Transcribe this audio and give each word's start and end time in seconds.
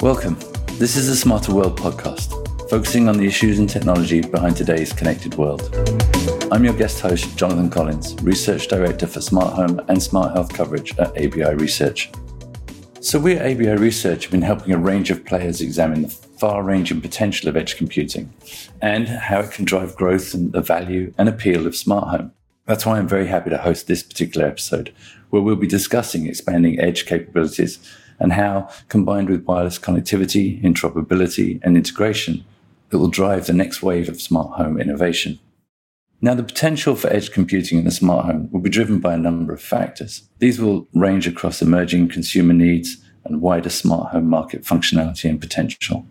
Welcome. 0.00 0.36
This 0.78 0.96
is 0.96 1.06
the 1.06 1.14
Smarter 1.14 1.54
World 1.54 1.78
podcast, 1.78 2.68
focusing 2.68 3.08
on 3.08 3.16
the 3.16 3.26
issues 3.26 3.60
and 3.60 3.68
technology 3.68 4.22
behind 4.22 4.56
today's 4.56 4.92
connected 4.92 5.36
world. 5.36 5.72
I'm 6.50 6.64
your 6.64 6.74
guest 6.74 7.00
host, 7.00 7.36
Jonathan 7.38 7.70
Collins, 7.70 8.20
Research 8.22 8.66
Director 8.66 9.06
for 9.06 9.20
Smart 9.20 9.54
Home 9.54 9.80
and 9.86 10.02
Smart 10.02 10.34
Health 10.34 10.52
Coverage 10.52 10.98
at 10.98 11.10
ABI 11.10 11.54
Research. 11.54 12.10
So, 13.00 13.20
we 13.20 13.36
at 13.36 13.46
ABI 13.52 13.76
Research 13.76 14.24
have 14.24 14.32
been 14.32 14.42
helping 14.42 14.72
a 14.72 14.78
range 14.78 15.12
of 15.12 15.24
players 15.24 15.60
examine 15.60 16.02
the 16.02 16.08
far 16.08 16.64
ranging 16.64 17.00
potential 17.00 17.48
of 17.48 17.56
edge 17.56 17.76
computing 17.76 18.32
and 18.82 19.06
how 19.06 19.38
it 19.38 19.52
can 19.52 19.64
drive 19.64 19.94
growth 19.94 20.34
and 20.34 20.52
the 20.52 20.60
value 20.60 21.14
and 21.18 21.28
appeal 21.28 21.68
of 21.68 21.76
smart 21.76 22.08
home. 22.08 22.32
That's 22.66 22.86
why 22.86 22.98
I'm 22.98 23.08
very 23.08 23.26
happy 23.26 23.50
to 23.50 23.58
host 23.58 23.88
this 23.88 24.02
particular 24.02 24.46
episode, 24.46 24.94
where 25.30 25.42
we'll 25.42 25.56
be 25.56 25.66
discussing 25.66 26.26
expanding 26.26 26.78
edge 26.78 27.06
capabilities 27.06 27.78
and 28.18 28.34
how, 28.34 28.68
combined 28.88 29.30
with 29.30 29.44
wireless 29.44 29.78
connectivity, 29.78 30.62
interoperability, 30.62 31.58
and 31.62 31.76
integration, 31.76 32.44
it 32.90 32.96
will 32.96 33.08
drive 33.08 33.46
the 33.46 33.52
next 33.52 33.82
wave 33.82 34.08
of 34.08 34.20
smart 34.20 34.58
home 34.58 34.78
innovation. 34.78 35.38
Now, 36.20 36.34
the 36.34 36.42
potential 36.42 36.96
for 36.96 37.08
edge 37.08 37.32
computing 37.32 37.78
in 37.78 37.84
the 37.84 37.90
smart 37.90 38.26
home 38.26 38.50
will 38.52 38.60
be 38.60 38.68
driven 38.68 38.98
by 38.98 39.14
a 39.14 39.18
number 39.18 39.54
of 39.54 39.62
factors. 39.62 40.28
These 40.38 40.60
will 40.60 40.86
range 40.92 41.26
across 41.26 41.62
emerging 41.62 42.08
consumer 42.08 42.52
needs 42.52 42.98
and 43.24 43.40
wider 43.40 43.70
smart 43.70 44.12
home 44.12 44.26
market 44.26 44.64
functionality 44.64 45.30
and 45.30 45.40
potential. 45.40 46.04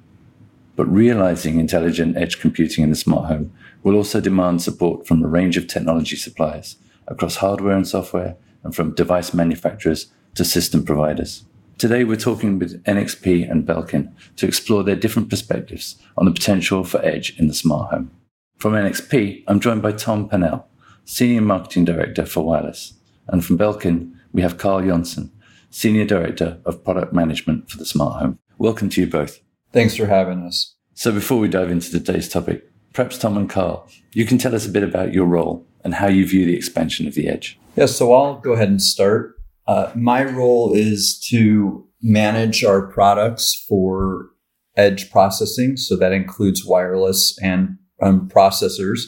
But 0.76 0.92
realizing 0.92 1.60
intelligent 1.60 2.18
edge 2.18 2.40
computing 2.40 2.84
in 2.84 2.90
the 2.90 2.96
smart 2.96 3.28
home 3.28 3.52
will 3.84 3.96
also 3.96 4.20
demand 4.20 4.64
support 4.64 5.06
from 5.06 5.24
a 5.24 5.28
range 5.28 5.58
of 5.58 5.68
technology 5.68 6.16
suppliers 6.16 6.78
across 7.08 7.36
hardware 7.36 7.76
and 7.76 7.88
software 7.88 8.36
and 8.64 8.76
from 8.76 8.96
device 8.96 9.34
manufacturers 9.34 10.12
to 10.36 10.46
system 10.46 10.84
providers. 10.84 11.44
Today, 11.78 12.04
we're 12.04 12.18
talking 12.18 12.60
with 12.60 12.84
NXP 12.84 13.50
and 13.50 13.66
Belkin 13.66 14.12
to 14.36 14.46
explore 14.46 14.84
their 14.84 14.98
different 14.98 15.30
perspectives 15.30 15.98
on 16.18 16.26
the 16.26 16.32
potential 16.32 16.84
for 16.84 17.04
edge 17.06 17.40
in 17.40 17.48
the 17.48 17.54
smart 17.54 17.92
home. 17.92 18.12
From 18.58 18.74
NXP, 18.74 19.46
I'm 19.48 19.62
joined 19.62 19.82
by 19.82 19.94
Tom 19.94 20.28
Pannell, 20.28 20.66
Senior 21.06 21.42
Marketing 21.42 21.86
Director 21.86 22.26
for 22.26 22.44
Wireless. 22.44 22.96
And 23.28 23.46
from 23.46 23.58
Belkin, 23.58 24.14
we 24.34 24.42
have 24.42 24.58
Karl 24.58 24.82
Jonsson, 24.82 25.30
Senior 25.70 26.04
Director 26.04 26.60
of 26.66 26.84
Product 26.84 27.14
Management 27.14 27.70
for 27.70 27.78
the 27.78 27.86
Smart 27.86 28.22
Home. 28.22 28.40
Welcome 28.58 28.90
to 28.90 29.02
you 29.02 29.08
both. 29.08 29.40
Thanks 29.72 29.96
for 29.96 30.08
having 30.08 30.44
us. 30.44 30.76
So, 30.96 31.14
before 31.14 31.40
we 31.40 31.48
dive 31.48 31.72
into 31.72 31.92
today's 31.92 32.28
topic, 32.28 32.70
perhaps 32.92 33.18
Tom 33.18 33.38
and 33.38 33.50
Karl, 33.50 33.88
you 34.12 34.26
can 34.26 34.38
tell 34.38 34.54
us 34.54 34.66
a 34.66 34.70
bit 34.70 34.84
about 34.84 35.14
your 35.14 35.26
role 35.26 35.66
and 35.84 35.94
how 35.94 36.08
you 36.08 36.28
view 36.28 36.46
the 36.46 36.58
expansion 36.58 37.08
of 37.08 37.14
the 37.14 37.30
edge. 37.30 37.58
Yeah, 37.80 37.86
so 37.86 38.12
I'll 38.12 38.42
go 38.42 38.52
ahead 38.52 38.68
and 38.68 38.82
start. 38.82 39.36
Uh, 39.66 39.90
my 39.96 40.26
role 40.26 40.74
is 40.76 41.18
to 41.30 41.88
manage 42.02 42.62
our 42.62 42.92
products 42.92 43.66
for 43.70 44.32
edge 44.76 45.10
processing. 45.10 45.78
So 45.78 45.96
that 45.96 46.12
includes 46.12 46.66
wireless 46.66 47.40
and 47.42 47.78
um, 48.02 48.28
processors. 48.28 49.04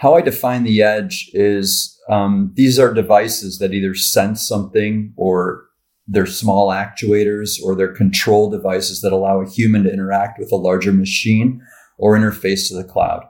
How 0.00 0.14
I 0.14 0.22
define 0.22 0.64
the 0.64 0.82
edge 0.82 1.30
is 1.34 1.96
um, 2.08 2.50
these 2.56 2.80
are 2.80 2.92
devices 2.92 3.60
that 3.60 3.74
either 3.74 3.94
sense 3.94 4.44
something 4.44 5.14
or 5.16 5.66
they're 6.08 6.26
small 6.26 6.70
actuators 6.70 7.62
or 7.62 7.76
they're 7.76 7.94
control 7.94 8.50
devices 8.50 9.02
that 9.02 9.12
allow 9.12 9.40
a 9.40 9.48
human 9.48 9.84
to 9.84 9.92
interact 9.92 10.40
with 10.40 10.50
a 10.50 10.56
larger 10.56 10.92
machine 10.92 11.62
or 11.96 12.18
interface 12.18 12.66
to 12.66 12.74
the 12.74 12.82
cloud. 12.82 13.22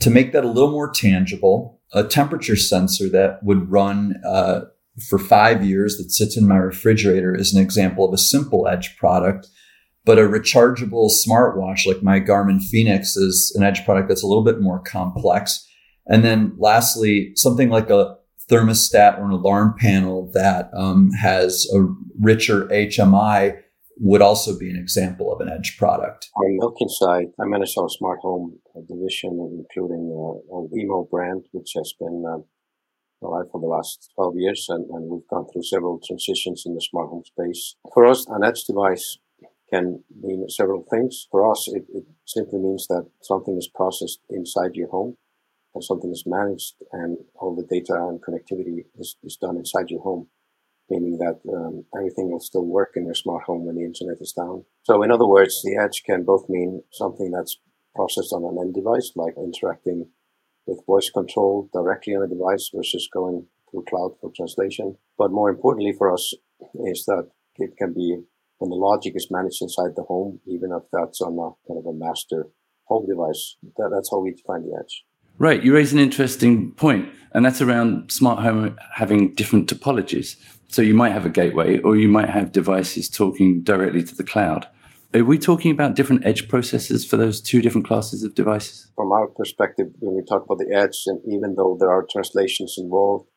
To 0.00 0.10
make 0.10 0.32
that 0.32 0.44
a 0.44 0.48
little 0.48 0.72
more 0.72 0.90
tangible, 0.90 1.80
a 1.94 2.04
temperature 2.04 2.56
sensor 2.56 3.08
that 3.08 3.42
would 3.42 3.70
run 3.70 4.16
uh, 4.26 4.62
for 5.08 5.18
five 5.18 5.64
years 5.64 5.96
that 5.96 6.10
sits 6.10 6.36
in 6.36 6.46
my 6.46 6.56
refrigerator 6.56 7.34
is 7.34 7.54
an 7.54 7.62
example 7.62 8.06
of 8.06 8.12
a 8.12 8.18
simple 8.18 8.68
edge 8.68 8.96
product. 8.96 9.46
But 10.04 10.18
a 10.18 10.22
rechargeable 10.22 11.10
smartwatch 11.10 11.86
like 11.86 12.02
my 12.02 12.20
Garmin 12.20 12.62
Fenix 12.62 13.16
is 13.16 13.52
an 13.56 13.62
edge 13.62 13.84
product 13.86 14.08
that's 14.08 14.22
a 14.22 14.26
little 14.26 14.44
bit 14.44 14.60
more 14.60 14.80
complex. 14.80 15.66
And 16.06 16.22
then 16.22 16.54
lastly, 16.58 17.32
something 17.36 17.70
like 17.70 17.88
a 17.88 18.16
thermostat 18.50 19.18
or 19.18 19.24
an 19.24 19.30
alarm 19.30 19.74
panel 19.78 20.30
that 20.34 20.68
um, 20.74 21.10
has 21.12 21.66
a 21.74 21.86
richer 22.20 22.66
HMI 22.66 23.58
would 23.98 24.22
also 24.22 24.58
be 24.58 24.70
an 24.70 24.76
example 24.76 25.32
of 25.32 25.40
an 25.40 25.48
edge 25.48 25.76
product. 25.78 26.30
On 26.36 26.58
Belkin 26.58 26.90
side, 26.90 27.28
I 27.40 27.44
manage 27.44 27.74
our 27.78 27.88
smart 27.88 28.20
home 28.20 28.58
division, 28.88 29.32
including 29.58 30.10
uh, 30.10 30.94
our 30.94 31.04
brand, 31.04 31.46
which 31.52 31.72
has 31.76 31.94
been 31.98 32.24
uh, 32.26 32.38
alive 33.26 33.46
for 33.50 33.60
the 33.60 33.66
last 33.66 34.10
12 34.16 34.34
years, 34.36 34.66
and, 34.68 34.88
and 34.90 35.10
we've 35.10 35.28
gone 35.28 35.46
through 35.52 35.62
several 35.62 36.00
transitions 36.04 36.64
in 36.66 36.74
the 36.74 36.80
smart 36.80 37.08
home 37.08 37.24
space. 37.24 37.76
For 37.92 38.06
us, 38.06 38.26
an 38.28 38.44
edge 38.44 38.64
device 38.64 39.18
can 39.72 40.02
mean 40.20 40.48
several 40.48 40.84
things. 40.90 41.26
For 41.30 41.50
us, 41.50 41.68
it, 41.68 41.84
it 41.94 42.04
simply 42.26 42.58
means 42.58 42.86
that 42.88 43.08
something 43.22 43.56
is 43.56 43.68
processed 43.74 44.20
inside 44.30 44.74
your 44.74 44.88
home 44.88 45.16
and 45.74 45.82
something 45.82 46.10
is 46.10 46.24
managed 46.26 46.74
and 46.92 47.18
all 47.34 47.54
the 47.54 47.66
data 47.66 47.94
and 47.94 48.20
connectivity 48.20 48.84
is, 48.98 49.16
is 49.24 49.36
done 49.36 49.56
inside 49.56 49.90
your 49.90 50.02
home, 50.02 50.28
meaning 50.90 51.18
that 51.18 51.40
um, 51.52 51.84
everything 51.96 52.30
will 52.30 52.40
still 52.40 52.64
work 52.64 52.92
in 52.96 53.06
your 53.06 53.14
smart 53.14 53.44
home 53.44 53.64
when 53.64 53.76
the 53.76 53.84
internet 53.84 54.16
is 54.20 54.32
down. 54.32 54.64
So 54.82 55.02
in 55.02 55.10
other 55.10 55.26
words, 55.26 55.62
the 55.62 55.76
edge 55.76 56.02
can 56.04 56.24
both 56.24 56.48
mean 56.48 56.82
something 56.92 57.30
that's 57.30 57.56
processed 57.94 58.32
on 58.32 58.44
an 58.44 58.58
end 58.60 58.74
device, 58.74 59.12
like 59.16 59.34
interacting 59.36 60.08
with 60.66 60.84
voice 60.86 61.10
control 61.10 61.68
directly 61.72 62.14
on 62.14 62.22
a 62.22 62.28
device 62.28 62.70
versus 62.74 63.08
going 63.12 63.46
through 63.70 63.84
cloud 63.88 64.12
for 64.20 64.30
translation. 64.34 64.96
But 65.18 65.30
more 65.30 65.50
importantly 65.50 65.94
for 65.96 66.12
us 66.12 66.34
is 66.86 67.04
that 67.06 67.28
it 67.56 67.76
can 67.76 67.92
be 67.94 68.18
when 68.58 68.70
the 68.70 68.76
logic 68.76 69.14
is 69.16 69.28
managed 69.30 69.62
inside 69.62 69.92
the 69.96 70.02
home, 70.02 70.40
even 70.46 70.70
if 70.72 70.82
that's 70.92 71.20
on 71.20 71.34
a 71.34 71.50
kind 71.68 71.78
of 71.78 71.86
a 71.86 71.92
master 71.92 72.48
home 72.84 73.06
device. 73.06 73.56
That, 73.76 73.90
that's 73.92 74.10
how 74.10 74.20
we 74.20 74.32
define 74.32 74.62
the 74.62 74.76
edge. 74.78 75.04
Right, 75.36 75.64
you 75.64 75.74
raise 75.74 75.92
an 75.92 75.98
interesting 75.98 76.70
point, 76.72 77.12
and 77.32 77.44
that's 77.44 77.60
around 77.60 78.12
smart 78.12 78.40
home 78.40 78.78
having 78.94 79.34
different 79.34 79.68
topologies. 79.68 80.36
So 80.74 80.82
you 80.82 80.92
might 80.92 81.12
have 81.12 81.24
a 81.24 81.30
gateway, 81.30 81.78
or 81.82 81.94
you 81.94 82.08
might 82.08 82.28
have 82.28 82.50
devices 82.50 83.08
talking 83.08 83.62
directly 83.62 84.02
to 84.02 84.14
the 84.16 84.24
cloud. 84.24 84.66
Are 85.14 85.22
we 85.22 85.38
talking 85.38 85.70
about 85.70 85.94
different 85.94 86.26
edge 86.26 86.48
processors 86.48 87.08
for 87.08 87.16
those 87.16 87.40
two 87.40 87.62
different 87.62 87.86
classes 87.86 88.24
of 88.24 88.34
devices? 88.34 88.90
From 88.96 89.12
our 89.12 89.28
perspective, 89.28 89.92
when 90.00 90.16
we 90.16 90.24
talk 90.24 90.44
about 90.44 90.58
the 90.58 90.74
edge, 90.74 91.04
and 91.06 91.20
even 91.32 91.54
though 91.54 91.76
there 91.78 91.92
are 91.92 92.04
translations 92.10 92.74
involved, 92.76 93.28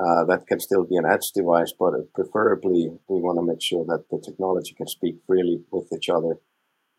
uh, 0.00 0.24
that 0.26 0.46
can 0.46 0.60
still 0.60 0.84
be 0.84 0.94
an 0.94 1.04
edge 1.04 1.32
device, 1.34 1.72
but 1.76 1.94
preferably 2.14 2.92
we 3.08 3.20
want 3.20 3.40
to 3.40 3.42
make 3.42 3.60
sure 3.60 3.84
that 3.86 4.04
the 4.12 4.22
technology 4.24 4.72
can 4.74 4.86
speak 4.86 5.16
freely 5.26 5.60
with 5.72 5.92
each 5.92 6.08
other 6.08 6.36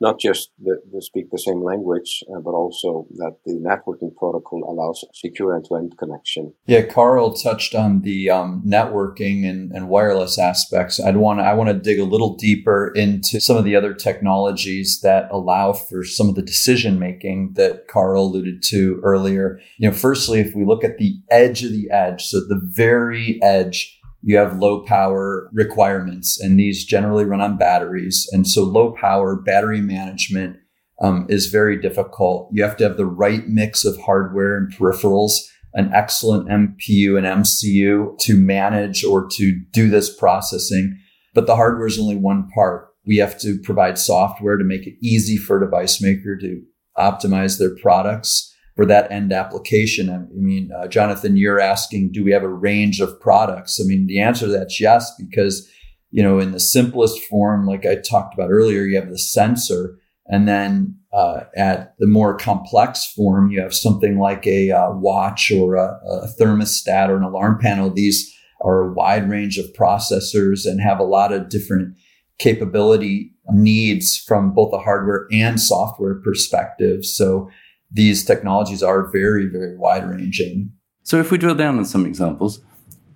not 0.01 0.19
just 0.19 0.51
that 0.63 0.81
they 0.91 0.99
speak 0.99 1.29
the 1.31 1.37
same 1.37 1.63
language, 1.63 2.23
uh, 2.33 2.39
but 2.39 2.51
also 2.51 3.05
that 3.17 3.37
the 3.45 3.53
networking 3.53 4.15
protocol 4.15 4.63
allows 4.63 5.03
secure 5.13 5.55
end-to-end 5.55 5.97
connection. 5.97 6.53
Yeah, 6.65 6.83
Karl 6.83 7.33
touched 7.33 7.75
on 7.75 8.01
the 8.01 8.29
um, 8.29 8.63
networking 8.65 9.49
and, 9.49 9.71
and 9.71 9.89
wireless 9.89 10.39
aspects. 10.39 10.99
I'd 10.99 11.17
want 11.17 11.41
I 11.41 11.53
want 11.53 11.69
to 11.69 11.73
dig 11.73 11.99
a 11.99 12.05
little 12.05 12.35
deeper 12.35 12.91
into 12.95 13.39
some 13.39 13.57
of 13.57 13.65
the 13.65 13.75
other 13.75 13.93
technologies 13.93 15.01
that 15.01 15.29
allow 15.31 15.73
for 15.73 16.03
some 16.03 16.29
of 16.29 16.35
the 16.35 16.41
decision 16.41 16.99
making 16.99 17.53
that 17.53 17.87
Karl 17.87 18.23
alluded 18.23 18.63
to 18.69 18.99
earlier. 19.03 19.59
You 19.77 19.89
know, 19.89 19.95
firstly, 19.95 20.39
if 20.39 20.55
we 20.55 20.65
look 20.65 20.83
at 20.83 20.97
the 20.97 21.15
edge 21.29 21.63
of 21.63 21.71
the 21.71 21.89
edge, 21.91 22.25
so 22.25 22.39
the 22.39 22.61
very 22.63 23.41
edge 23.41 23.98
you 24.21 24.37
have 24.37 24.59
low 24.59 24.81
power 24.81 25.49
requirements, 25.53 26.39
and 26.39 26.59
these 26.59 26.85
generally 26.85 27.25
run 27.25 27.41
on 27.41 27.57
batteries. 27.57 28.27
And 28.31 28.47
so, 28.47 28.63
low 28.63 28.91
power 28.91 29.35
battery 29.35 29.81
management 29.81 30.57
um, 31.01 31.25
is 31.29 31.47
very 31.47 31.79
difficult. 31.81 32.49
You 32.51 32.63
have 32.63 32.77
to 32.77 32.83
have 32.83 32.97
the 32.97 33.05
right 33.05 33.47
mix 33.47 33.85
of 33.85 33.99
hardware 34.01 34.57
and 34.57 34.73
peripherals, 34.73 35.31
an 35.73 35.91
excellent 35.93 36.49
MPU 36.49 37.17
and 37.17 37.25
MCU 37.25 38.17
to 38.19 38.37
manage 38.37 39.03
or 39.03 39.27
to 39.31 39.59
do 39.71 39.89
this 39.89 40.13
processing. 40.13 40.99
But 41.33 41.47
the 41.47 41.55
hardware 41.55 41.87
is 41.87 41.99
only 41.99 42.17
one 42.17 42.49
part. 42.49 42.89
We 43.05 43.17
have 43.17 43.39
to 43.39 43.57
provide 43.63 43.97
software 43.97 44.57
to 44.57 44.63
make 44.63 44.85
it 44.85 44.95
easy 45.01 45.37
for 45.37 45.57
a 45.57 45.65
device 45.65 46.01
maker 46.01 46.35
to 46.37 46.61
optimize 46.97 47.57
their 47.57 47.75
products 47.75 48.48
for 48.79 48.85
that 48.85 49.11
end 49.11 49.33
application. 49.33 50.09
I 50.09 50.19
mean, 50.31 50.71
uh, 50.71 50.87
Jonathan, 50.87 51.35
you're 51.35 51.59
asking, 51.59 52.13
do 52.13 52.23
we 52.23 52.31
have 52.31 52.43
a 52.43 52.47
range 52.47 53.01
of 53.01 53.19
products? 53.19 53.77
I 53.77 53.83
mean, 53.85 54.07
the 54.07 54.21
answer 54.21 54.45
to 54.45 54.51
that's 54.53 54.79
yes, 54.79 55.11
because, 55.19 55.69
you 56.11 56.23
know, 56.23 56.39
in 56.39 56.53
the 56.53 56.61
simplest 56.61 57.21
form, 57.25 57.65
like 57.65 57.85
I 57.85 57.95
talked 57.95 58.33
about 58.33 58.51
earlier, 58.51 58.83
you 58.83 58.95
have 58.97 59.09
the 59.09 59.19
sensor. 59.19 59.99
And 60.27 60.47
then 60.47 60.95
uh, 61.11 61.41
at 61.57 61.93
the 61.99 62.07
more 62.07 62.37
complex 62.37 63.05
form, 63.11 63.51
you 63.51 63.59
have 63.59 63.73
something 63.73 64.17
like 64.17 64.47
a 64.47 64.71
uh, 64.71 64.91
watch 64.93 65.51
or 65.51 65.75
a, 65.75 65.99
a 66.09 66.27
thermostat 66.39 67.09
or 67.09 67.17
an 67.17 67.23
alarm 67.23 67.59
panel. 67.59 67.89
These 67.89 68.33
are 68.61 68.83
a 68.83 68.93
wide 68.93 69.29
range 69.29 69.57
of 69.57 69.73
processors 69.77 70.65
and 70.65 70.79
have 70.79 70.99
a 70.99 71.03
lot 71.03 71.33
of 71.33 71.49
different 71.49 71.97
capability 72.37 73.33
needs 73.51 74.17
from 74.25 74.53
both 74.53 74.71
a 74.71 74.79
hardware 74.79 75.27
and 75.33 75.59
software 75.59 76.21
perspective. 76.23 77.03
So 77.03 77.49
these 77.91 78.23
technologies 78.23 78.83
are 78.83 79.09
very, 79.11 79.47
very 79.47 79.77
wide 79.77 80.09
ranging. 80.09 80.71
So, 81.03 81.19
if 81.19 81.31
we 81.31 81.37
drill 81.37 81.55
down 81.55 81.77
on 81.77 81.85
some 81.85 82.05
examples, 82.05 82.61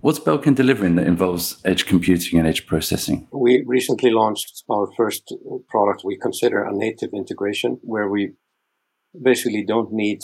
What's 0.04 0.20
Belkin 0.20 0.54
delivering 0.54 0.96
that 0.96 1.08
involves 1.08 1.62
edge 1.64 1.86
computing 1.86 2.38
and 2.38 2.46
edge 2.46 2.68
processing? 2.68 3.26
We 3.32 3.64
recently 3.66 4.12
launched 4.12 4.66
our 4.70 4.92
first 4.98 5.34
product 5.70 6.02
we 6.04 6.18
consider 6.18 6.62
a 6.62 6.76
native 6.76 7.12
integration, 7.14 7.80
where 7.84 8.10
we 8.10 8.34
basically 9.24 9.64
don't 9.64 9.94
need 9.94 10.20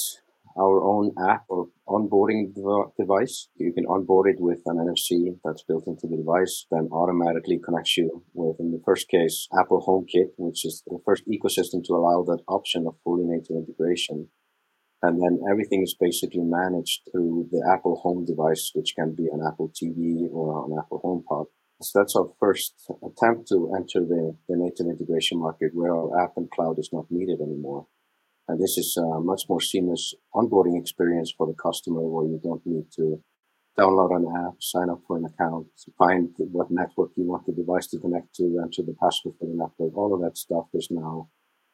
our 0.57 0.81
own 0.81 1.13
app 1.17 1.45
or 1.47 1.67
onboarding 1.87 2.53
device. 2.99 3.47
You 3.55 3.71
can 3.71 3.85
onboard 3.85 4.29
it 4.29 4.41
with 4.41 4.59
an 4.65 4.77
NFC 4.77 5.39
that's 5.45 5.63
built 5.63 5.87
into 5.87 6.07
the 6.07 6.17
device, 6.17 6.65
then 6.69 6.89
automatically 6.91 7.57
connects 7.63 7.95
you 7.95 8.23
with, 8.33 8.59
in 8.59 8.71
the 8.71 8.81
first 8.83 9.07
case, 9.07 9.47
Apple 9.57 9.81
HomeKit, 9.87 10.31
which 10.37 10.65
is 10.65 10.83
the 10.85 10.99
first 11.05 11.23
ecosystem 11.25 11.85
to 11.85 11.93
allow 11.93 12.23
that 12.23 12.43
option 12.49 12.85
of 12.85 12.95
fully 13.05 13.23
native 13.23 13.55
integration. 13.55 14.27
And 15.01 15.21
then 15.21 15.39
everything 15.49 15.81
is 15.81 15.95
basically 15.97 16.43
managed 16.43 17.07
through 17.11 17.47
the 17.51 17.63
Apple 17.73 17.95
Home 18.03 18.25
device, 18.25 18.71
which 18.75 18.95
can 18.95 19.15
be 19.15 19.27
an 19.31 19.41
Apple 19.45 19.69
TV 19.69 20.29
or 20.31 20.65
an 20.65 20.77
Apple 20.77 20.99
HomePod. 21.03 21.45
So 21.81 21.99
that's 21.99 22.15
our 22.17 22.27
first 22.39 22.73
attempt 23.01 23.47
to 23.49 23.71
enter 23.73 24.01
the, 24.01 24.35
the 24.49 24.57
native 24.57 24.87
integration 24.87 25.39
market 25.39 25.71
where 25.73 25.95
our 25.95 26.21
app 26.21 26.33
and 26.35 26.51
cloud 26.51 26.77
is 26.77 26.89
not 26.91 27.05
needed 27.09 27.39
anymore. 27.39 27.87
And 28.49 28.59
this 28.59 28.77
is 28.77 28.97
a 28.97 29.21
much 29.21 29.43
more 29.47 29.61
seamless 29.61 30.13
onboarding 30.35 30.77
experience 30.77 31.31
for 31.37 31.47
the 31.47 31.53
customer 31.53 32.01
where 32.01 32.25
you 32.25 32.41
don't 32.43 32.65
need 32.65 32.91
to 32.97 33.23
download 33.79 34.13
an 34.13 34.27
app, 34.45 34.55
sign 34.59 34.89
up 34.89 35.01
for 35.07 35.17
an 35.17 35.25
account, 35.25 35.67
find 35.97 36.35
what 36.37 36.69
network 36.69 37.11
you 37.15 37.25
want 37.25 37.45
the 37.45 37.53
device 37.53 37.87
to 37.87 37.99
connect 37.99 38.35
to, 38.35 38.59
enter 38.61 38.81
the 38.81 38.95
password 39.01 39.35
for 39.39 39.45
the 39.45 39.55
network. 39.55 39.95
All 39.95 40.13
of 40.13 40.21
that 40.21 40.37
stuff 40.37 40.65
is 40.73 40.89
now 40.91 41.29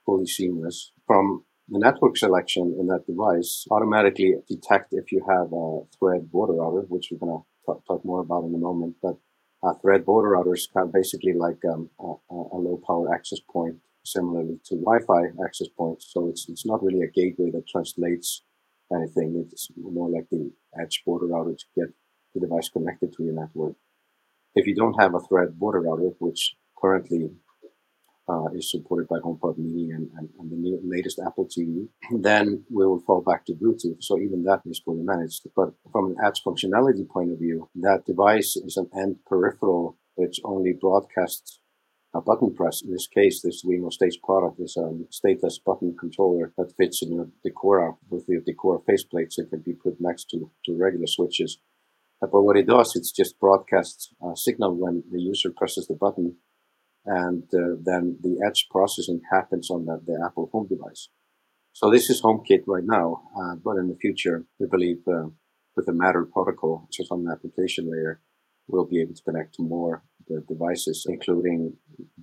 fully 0.06 0.28
seamless. 0.28 0.92
From 1.07 1.45
the 1.67 1.79
network 1.79 2.17
selection 2.17 2.75
in 2.79 2.88
that 2.88 3.07
device 3.07 3.65
automatically 3.71 4.35
detect 4.47 4.94
if 4.94 5.12
you 5.12 5.25
have 5.27 5.51
a 5.51 5.81
thread 5.97 6.31
border 6.31 6.53
router, 6.53 6.85
which 6.88 7.09
we're 7.12 7.17
going 7.17 7.41
to 7.41 7.81
talk, 7.88 8.06
more 8.06 8.21
about 8.21 8.45
in 8.45 8.53
a 8.53 8.57
moment. 8.57 8.95
But 9.01 9.17
a 9.63 9.73
thread 9.79 10.06
border 10.06 10.29
router 10.29 10.53
is 10.53 10.67
kind 10.71 10.88
of 10.88 10.94
basically 10.94 11.33
like 11.33 11.57
um, 11.71 11.89
a, 12.00 12.13
a, 12.29 12.57
low 12.57 12.79
power 12.85 13.13
access 13.13 13.39
point 13.51 13.77
similarly 14.03 14.59
to 14.65 14.75
Wi-Fi 14.75 15.44
access 15.44 15.67
points. 15.75 16.12
So 16.12 16.29
it's 16.29 16.47
it's 16.50 16.65
not 16.65 16.83
really 16.83 17.01
a 17.01 17.09
gateway 17.09 17.50
that 17.51 17.68
translates 17.68 18.44
anything. 18.94 19.47
It's 19.51 19.69
more 19.75 20.09
like 20.09 20.27
the 20.29 20.51
edge 20.79 21.01
border 21.06 21.27
router 21.27 21.56
to 21.56 21.65
get 21.75 21.89
the 22.35 22.41
device 22.41 22.69
connected 22.69 23.13
to 23.13 23.23
your 23.23 23.33
network. 23.33 23.73
If 24.53 24.68
you 24.68 24.75
don't 24.75 25.00
have 25.01 25.15
a 25.15 25.19
thread 25.19 25.57
border 25.57 25.81
router, 25.81 26.11
which 26.19 26.56
currently 26.79 27.31
uh, 28.27 28.48
is 28.56 28.72
supported 28.72 29.07
by 29.07 29.19
HomePod 29.19 29.57
Mini 29.57 29.92
and, 29.92 30.10
and, 30.18 30.30
and 30.39 30.51
the 30.51 30.56
new, 30.56 30.80
latest 30.83 31.19
Apple 31.25 31.45
TV, 31.45 31.88
then 32.12 32.63
we 32.72 32.86
will 32.86 33.00
fall 33.01 33.22
back 33.22 33.45
to 33.45 33.54
Bluetooth. 33.54 34.01
So 34.01 34.19
even 34.19 34.44
that 34.44 34.62
is 34.66 34.81
fully 34.83 35.04
managed. 35.04 35.48
But 35.56 35.74
from 35.92 36.06
an 36.07 36.18
edge 36.25 36.42
functionality 36.44 37.07
point 37.07 37.31
of 37.31 37.39
view, 37.39 37.69
that 37.75 38.06
device 38.06 38.56
is 38.56 38.77
an 38.77 38.89
end 38.98 39.18
peripheral 39.25 39.98
which 40.16 40.39
only 40.44 40.74
broadcasts 40.74 41.60
a 42.13 42.19
uh, 42.19 42.22
button 42.22 42.54
press. 42.54 42.81
In 42.81 42.92
this 42.94 43.07
case, 43.07 43.42
this 43.42 43.66
Wemo 43.66 43.92
Stage 43.92 44.19
product 44.24 44.62
is 44.62 44.78
a 44.78 44.89
stateless 45.12 45.56
button 45.63 45.95
controller 46.00 46.54
that 46.57 46.74
fits 46.78 47.01
in 47.01 47.12
your 47.12 47.28
Decora 47.45 47.98
with 48.10 48.24
your 48.30 48.39
Decora 48.39 48.81
faceplates. 48.86 49.38
It 49.38 49.50
can 49.50 49.60
be 49.60 49.74
put 49.74 50.00
next 50.00 50.30
to, 50.30 50.50
to 50.66 50.78
regular 50.78 51.07
switches. 51.07 51.60
Uh, 52.21 52.28
but 52.28 52.44
what 52.44 52.56
it 52.56 52.68
does, 52.68 52.95
it 52.95 53.06
just 53.13 53.38
broadcasts 53.38 54.13
a 54.24 54.38
signal 54.38 54.75
when 54.75 55.04
the 55.12 55.19
user 55.19 55.51
presses 55.51 55.88
the 55.88 55.94
button 55.94 56.38
and 57.06 57.44
uh, 57.54 57.75
then 57.84 58.18
the 58.22 58.38
edge 58.46 58.68
processing 58.72 59.22
happens 59.31 59.69
on 59.69 59.86
the, 59.86 60.02
the, 60.06 60.19
Apple 60.25 60.50
home 60.52 60.68
device. 60.68 61.10
So 61.74 61.92
this 61.92 62.10
is 62.10 62.22
HomeKit 62.22 62.63
right 62.68 62.84
now, 62.86 63.24
uh, 63.38 63.56
but 63.63 63.78
in 63.78 63.90
the 63.90 63.96
future, 63.96 64.46
we 64.60 64.68
believe 64.68 65.04
uh, 65.07 65.28
with 65.75 65.86
the 65.86 65.94
Matter 65.94 66.25
protocol, 66.25 66.86
which 66.88 67.00
is 67.00 67.10
on 67.12 67.24
the 67.24 67.31
application 67.31 67.92
layer, 67.92 68.22
we'll 68.68 68.86
be 68.86 69.02
able 69.02 69.13
to 69.13 69.24
connect 69.24 69.56
to 69.56 69.62
more 69.62 70.04
devices, 70.48 71.06
including 71.07 71.75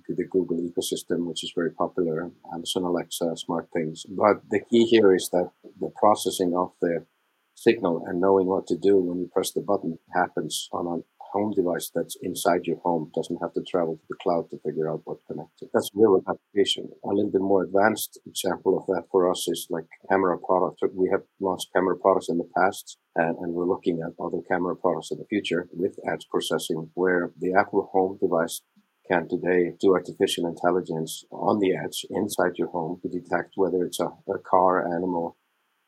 the 0.07 0.25
Google 0.25 0.57
ecosystem, 0.57 1.25
which 1.25 1.43
is 1.43 1.53
very 1.55 1.71
popular, 1.71 2.21
and 2.21 2.33
Amazon 2.53 2.83
Alexa, 2.83 3.35
SmartThings. 3.47 4.01
But 4.09 4.41
the 4.49 4.59
key 4.59 4.85
here 4.85 5.15
is 5.15 5.29
that 5.31 5.51
the 5.79 5.91
processing 5.95 6.53
of 6.55 6.73
the 6.81 7.05
signal 7.55 8.03
and 8.05 8.19
knowing 8.19 8.47
what 8.47 8.67
to 8.67 8.77
do 8.77 8.97
when 8.97 9.19
you 9.19 9.29
press 9.31 9.51
the 9.51 9.61
button 9.61 9.99
happens 10.13 10.67
on 10.73 10.87
a 10.87 11.01
home 11.33 11.51
device 11.51 11.91
that's 11.93 12.17
inside 12.21 12.61
your 12.63 12.77
home 12.77 13.11
doesn't 13.15 13.41
have 13.41 13.53
to 13.53 13.63
travel 13.67 13.95
to 13.95 14.05
the 14.09 14.15
cloud 14.21 14.49
to 14.51 14.57
figure 14.65 14.89
out 14.89 15.01
what 15.05 15.17
connected. 15.27 15.69
That's 15.73 15.89
real 15.93 16.21
application. 16.29 16.89
A 17.03 17.09
little 17.09 17.31
bit 17.31 17.41
more 17.41 17.63
advanced 17.63 18.19
example 18.25 18.77
of 18.77 18.85
that 18.87 19.03
for 19.11 19.29
us 19.29 19.47
is 19.47 19.67
like 19.69 19.85
camera 20.09 20.37
products. 20.37 20.81
We 20.93 21.09
have 21.11 21.23
launched 21.39 21.73
camera 21.75 21.97
products 21.97 22.29
in 22.29 22.37
the 22.37 22.49
past 22.55 22.97
and, 23.15 23.35
and 23.39 23.53
we're 23.53 23.67
looking 23.67 23.99
at 24.01 24.23
other 24.23 24.41
camera 24.49 24.75
products 24.75 25.11
in 25.11 25.17
the 25.17 25.25
future 25.25 25.67
with 25.73 25.99
edge 26.09 26.27
processing 26.29 26.89
where 26.93 27.31
the 27.39 27.53
Apple 27.53 27.89
home 27.91 28.17
device 28.21 28.61
can 29.09 29.27
today 29.27 29.73
do 29.81 29.93
artificial 29.93 30.47
intelligence 30.47 31.25
on 31.31 31.59
the 31.59 31.75
edge 31.75 32.05
inside 32.09 32.53
your 32.57 32.69
home 32.69 32.99
to 33.01 33.09
detect 33.09 33.53
whether 33.55 33.83
it's 33.83 33.99
a, 33.99 34.05
a 34.05 34.39
car, 34.39 34.85
animal, 34.95 35.37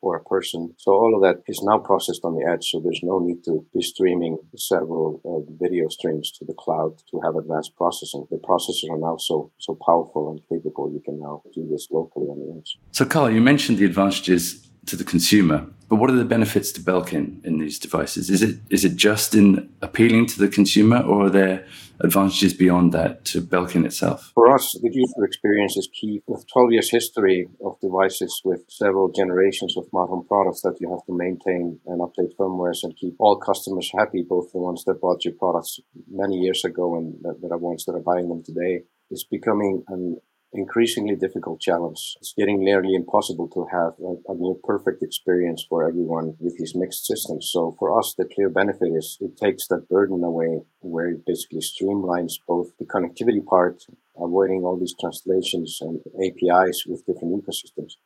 or 0.00 0.16
a 0.16 0.24
person. 0.24 0.74
So 0.78 0.92
all 0.92 1.14
of 1.14 1.22
that 1.22 1.42
is 1.46 1.60
now 1.62 1.78
processed 1.78 2.22
on 2.24 2.34
the 2.34 2.46
edge. 2.46 2.70
So 2.70 2.80
there's 2.80 3.00
no 3.02 3.18
need 3.18 3.44
to 3.44 3.64
be 3.74 3.82
streaming 3.82 4.38
several 4.56 5.20
uh, 5.24 5.50
video 5.58 5.88
streams 5.88 6.30
to 6.32 6.44
the 6.44 6.54
cloud 6.54 6.92
to 7.10 7.20
have 7.24 7.36
advanced 7.36 7.76
processing. 7.76 8.26
The 8.30 8.36
processors 8.38 8.90
are 8.90 8.98
now 8.98 9.16
so 9.16 9.52
so 9.58 9.78
powerful 9.86 10.30
and 10.30 10.40
capable. 10.48 10.92
You 10.92 11.02
can 11.04 11.20
now 11.20 11.42
do 11.54 11.66
this 11.70 11.88
locally 11.90 12.26
on 12.26 12.38
the 12.40 12.58
edge. 12.58 12.78
So 12.92 13.04
Karl, 13.04 13.30
you 13.30 13.40
mentioned 13.40 13.78
the 13.78 13.84
advantages 13.84 14.66
to 14.86 14.96
the 14.96 15.04
consumer. 15.04 15.66
But 15.88 15.96
what 15.96 16.10
are 16.10 16.16
the 16.16 16.24
benefits 16.24 16.72
to 16.72 16.80
Belkin 16.80 17.44
in 17.44 17.58
these 17.58 17.78
devices? 17.78 18.28
Is 18.30 18.42
it 18.42 18.56
is 18.70 18.84
it 18.84 18.96
just 18.96 19.34
in 19.34 19.68
appealing 19.82 20.26
to 20.26 20.38
the 20.38 20.48
consumer, 20.48 21.00
or 21.00 21.26
are 21.26 21.30
there 21.30 21.66
advantages 22.00 22.54
beyond 22.54 22.92
that 22.92 23.24
to 23.26 23.40
Belkin 23.40 23.84
itself? 23.84 24.32
For 24.34 24.52
us, 24.52 24.72
the 24.72 24.90
user 24.92 25.24
experience 25.24 25.76
is 25.76 25.88
key. 25.92 26.22
With 26.26 26.46
12 26.52 26.72
years 26.72 26.90
history 26.90 27.48
of 27.64 27.78
devices 27.80 28.40
with 28.44 28.64
several 28.68 29.10
generations 29.10 29.76
of 29.76 29.86
home 29.92 30.26
products 30.28 30.62
that 30.62 30.76
you 30.80 30.90
have 30.90 31.04
to 31.06 31.16
maintain 31.16 31.78
and 31.86 32.00
update 32.00 32.36
firmwares 32.38 32.82
and 32.82 32.96
keep 32.96 33.14
all 33.18 33.36
customers 33.36 33.90
happy, 33.96 34.22
both 34.22 34.52
the 34.52 34.58
ones 34.58 34.84
that 34.84 35.00
bought 35.00 35.24
your 35.24 35.34
products 35.34 35.80
many 36.10 36.36
years 36.36 36.64
ago 36.64 36.96
and 36.96 37.14
that 37.22 37.50
are 37.50 37.58
ones 37.58 37.84
that 37.84 37.94
are 37.94 38.00
buying 38.00 38.28
them 38.28 38.42
today, 38.42 38.82
is 39.10 39.24
becoming 39.24 39.82
an 39.88 40.18
increasingly 40.52 41.16
difficult 41.16 41.60
challenge. 41.60 42.16
It's 42.20 42.34
getting 42.36 42.64
nearly 42.64 42.94
impossible 42.94 43.48
to 43.48 43.66
have 43.70 43.94
a, 44.00 44.32
a, 44.32 44.34
near 44.36 44.54
perfect 44.64 45.02
experience 45.02 45.66
for 45.68 45.86
everyone 45.86 46.36
with 46.38 46.56
these 46.56 46.74
mixed 46.74 47.04
systems. 47.04 47.50
So 47.52 47.76
for 47.78 47.98
us, 47.98 48.14
the 48.16 48.24
clear 48.24 48.48
benefit 48.48 48.88
is 48.88 49.18
it 49.20 49.36
takes 49.36 49.66
that 49.68 49.88
burden 49.88 50.22
away 50.22 50.62
where 50.80 51.08
it 51.08 51.26
basically 51.26 51.60
streamlines 51.60 52.34
both 52.46 52.76
the 52.78 52.86
connectivity 52.86 53.44
part, 53.44 53.84
avoiding 54.16 54.62
all 54.62 54.78
these 54.78 54.94
translations 54.98 55.78
and 55.80 56.00
APIs 56.24 56.84
with 56.86 57.04
different 57.06 57.44
ecosystems 57.44 57.96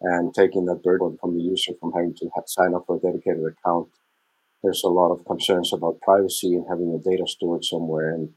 and 0.00 0.34
taking 0.34 0.66
that 0.66 0.82
burden 0.82 1.16
from 1.20 1.36
the 1.36 1.42
user 1.42 1.72
from 1.80 1.92
having 1.92 2.14
to 2.14 2.28
sign 2.46 2.74
up 2.74 2.84
for 2.86 2.96
a 2.96 3.00
dedicated 3.00 3.44
account. 3.44 3.88
There's 4.62 4.82
a 4.84 4.88
lot 4.88 5.12
of 5.12 5.24
concerns 5.24 5.72
about 5.72 6.00
privacy 6.00 6.54
and 6.54 6.66
having 6.68 6.92
a 6.92 6.98
data 6.98 7.26
stored 7.26 7.64
somewhere. 7.64 8.14
And, 8.14 8.30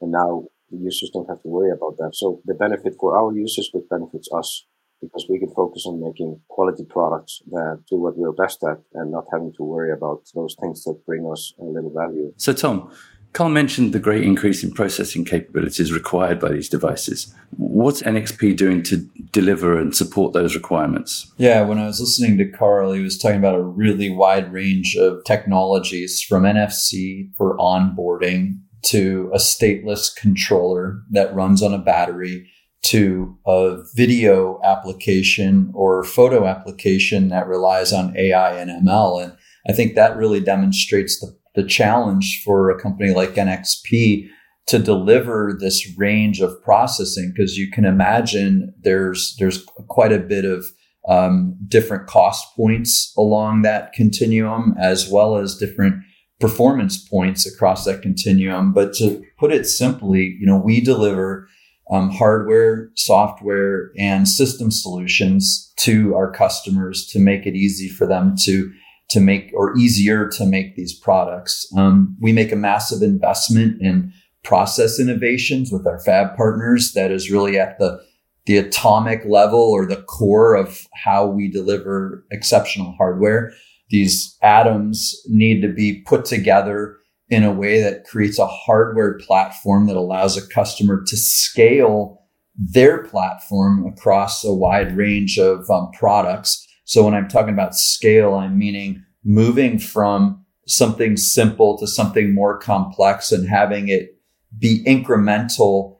and 0.00 0.12
now 0.12 0.44
the 0.72 0.78
users 0.78 1.10
don't 1.12 1.28
have 1.28 1.42
to 1.42 1.48
worry 1.48 1.70
about 1.70 1.96
that. 1.98 2.12
So 2.14 2.40
the 2.44 2.54
benefit 2.54 2.94
for 2.98 3.16
our 3.16 3.32
users, 3.32 3.70
which 3.72 3.84
benefits 3.88 4.28
us 4.34 4.66
because 5.00 5.26
we 5.28 5.38
can 5.38 5.50
focus 5.50 5.84
on 5.86 6.00
making 6.00 6.40
quality 6.48 6.84
products 6.88 7.42
that 7.50 7.82
do 7.90 7.96
what 7.96 8.16
we're 8.16 8.32
best 8.32 8.62
at 8.62 8.78
and 8.94 9.10
not 9.10 9.24
having 9.32 9.52
to 9.56 9.64
worry 9.64 9.92
about 9.92 10.22
those 10.34 10.56
things 10.60 10.84
that 10.84 11.04
bring 11.04 11.28
us 11.30 11.52
a 11.60 11.64
little 11.64 11.92
value. 11.92 12.32
So, 12.36 12.52
Tom, 12.52 12.90
Karl 13.32 13.48
mentioned 13.48 13.92
the 13.92 13.98
great 13.98 14.24
increase 14.24 14.62
in 14.62 14.72
processing 14.72 15.24
capabilities 15.24 15.90
required 15.90 16.38
by 16.38 16.50
these 16.50 16.68
devices. 16.68 17.34
What's 17.56 18.02
NXP 18.02 18.56
doing 18.56 18.82
to 18.84 19.08
deliver 19.32 19.78
and 19.78 19.96
support 19.96 20.34
those 20.34 20.54
requirements? 20.54 21.32
Yeah, 21.38 21.62
when 21.62 21.78
I 21.78 21.86
was 21.86 21.98
listening 21.98 22.36
to 22.38 22.50
Karl, 22.50 22.92
he 22.92 23.02
was 23.02 23.18
talking 23.18 23.38
about 23.38 23.54
a 23.54 23.62
really 23.62 24.10
wide 24.10 24.52
range 24.52 24.96
of 24.96 25.24
technologies 25.24 26.22
from 26.22 26.42
NFC 26.42 27.34
for 27.34 27.56
onboarding 27.56 28.60
to 28.82 29.30
a 29.32 29.38
stateless 29.38 30.14
controller 30.14 31.02
that 31.10 31.34
runs 31.34 31.62
on 31.62 31.72
a 31.72 31.78
battery 31.78 32.48
to 32.82 33.38
a 33.46 33.78
video 33.94 34.60
application 34.64 35.70
or 35.74 36.02
photo 36.02 36.46
application 36.46 37.28
that 37.28 37.46
relies 37.46 37.92
on 37.92 38.16
AI 38.16 38.56
and 38.56 38.86
ML. 38.86 39.22
And 39.22 39.32
I 39.68 39.72
think 39.72 39.94
that 39.94 40.16
really 40.16 40.40
demonstrates 40.40 41.20
the, 41.20 41.34
the 41.54 41.66
challenge 41.66 42.42
for 42.44 42.70
a 42.70 42.80
company 42.80 43.14
like 43.14 43.34
NXP 43.34 44.28
to 44.66 44.78
deliver 44.78 45.56
this 45.58 45.86
range 45.96 46.40
of 46.40 46.60
processing 46.62 47.32
because 47.34 47.56
you 47.56 47.70
can 47.70 47.84
imagine 47.84 48.72
there's 48.80 49.36
there's 49.38 49.64
quite 49.88 50.12
a 50.12 50.18
bit 50.18 50.44
of 50.44 50.64
um, 51.08 51.56
different 51.68 52.06
cost 52.06 52.46
points 52.56 53.12
along 53.18 53.62
that 53.62 53.92
continuum 53.92 54.74
as 54.78 55.08
well 55.08 55.36
as 55.36 55.56
different 55.56 55.96
performance 56.42 56.98
points 56.98 57.46
across 57.46 57.84
that 57.84 58.02
continuum. 58.02 58.72
But 58.72 58.92
to 58.94 59.24
put 59.38 59.52
it 59.52 59.64
simply, 59.64 60.36
you 60.40 60.44
know, 60.44 60.58
we 60.58 60.80
deliver 60.80 61.48
um, 61.90 62.10
hardware, 62.10 62.90
software, 62.96 63.92
and 63.96 64.28
system 64.28 64.72
solutions 64.72 65.72
to 65.76 66.16
our 66.16 66.32
customers 66.32 67.06
to 67.12 67.20
make 67.20 67.46
it 67.46 67.54
easy 67.54 67.88
for 67.88 68.06
them 68.06 68.34
to 68.42 68.72
to 69.10 69.20
make 69.20 69.52
or 69.54 69.76
easier 69.76 70.28
to 70.28 70.44
make 70.46 70.74
these 70.74 70.98
products. 70.98 71.70
Um, 71.76 72.16
we 72.20 72.32
make 72.32 72.50
a 72.50 72.56
massive 72.56 73.02
investment 73.02 73.80
in 73.80 74.12
process 74.42 74.98
innovations 74.98 75.70
with 75.70 75.86
our 75.86 76.00
fab 76.00 76.34
partners 76.36 76.92
that 76.94 77.12
is 77.12 77.30
really 77.30 77.58
at 77.58 77.78
the 77.78 78.00
the 78.46 78.58
atomic 78.58 79.24
level 79.26 79.60
or 79.60 79.86
the 79.86 80.02
core 80.02 80.56
of 80.56 80.88
how 81.04 81.24
we 81.24 81.48
deliver 81.48 82.26
exceptional 82.32 82.92
hardware. 82.98 83.52
These 83.92 84.38
atoms 84.42 85.14
need 85.28 85.60
to 85.60 85.68
be 85.68 86.00
put 86.00 86.24
together 86.24 86.96
in 87.28 87.44
a 87.44 87.52
way 87.52 87.82
that 87.82 88.04
creates 88.04 88.38
a 88.38 88.46
hardware 88.46 89.18
platform 89.18 89.86
that 89.86 89.96
allows 89.96 90.36
a 90.36 90.48
customer 90.48 91.04
to 91.06 91.16
scale 91.16 92.22
their 92.56 93.04
platform 93.04 93.86
across 93.86 94.44
a 94.44 94.52
wide 94.52 94.96
range 94.96 95.38
of 95.38 95.70
um, 95.70 95.90
products. 95.92 96.66
So 96.84 97.04
when 97.04 97.14
I'm 97.14 97.28
talking 97.28 97.52
about 97.52 97.74
scale, 97.74 98.34
I'm 98.34 98.58
meaning 98.58 99.04
moving 99.24 99.78
from 99.78 100.42
something 100.66 101.18
simple 101.18 101.78
to 101.78 101.86
something 101.86 102.34
more 102.34 102.58
complex 102.58 103.30
and 103.30 103.46
having 103.46 103.88
it 103.88 104.18
be 104.58 104.82
incremental 104.86 105.98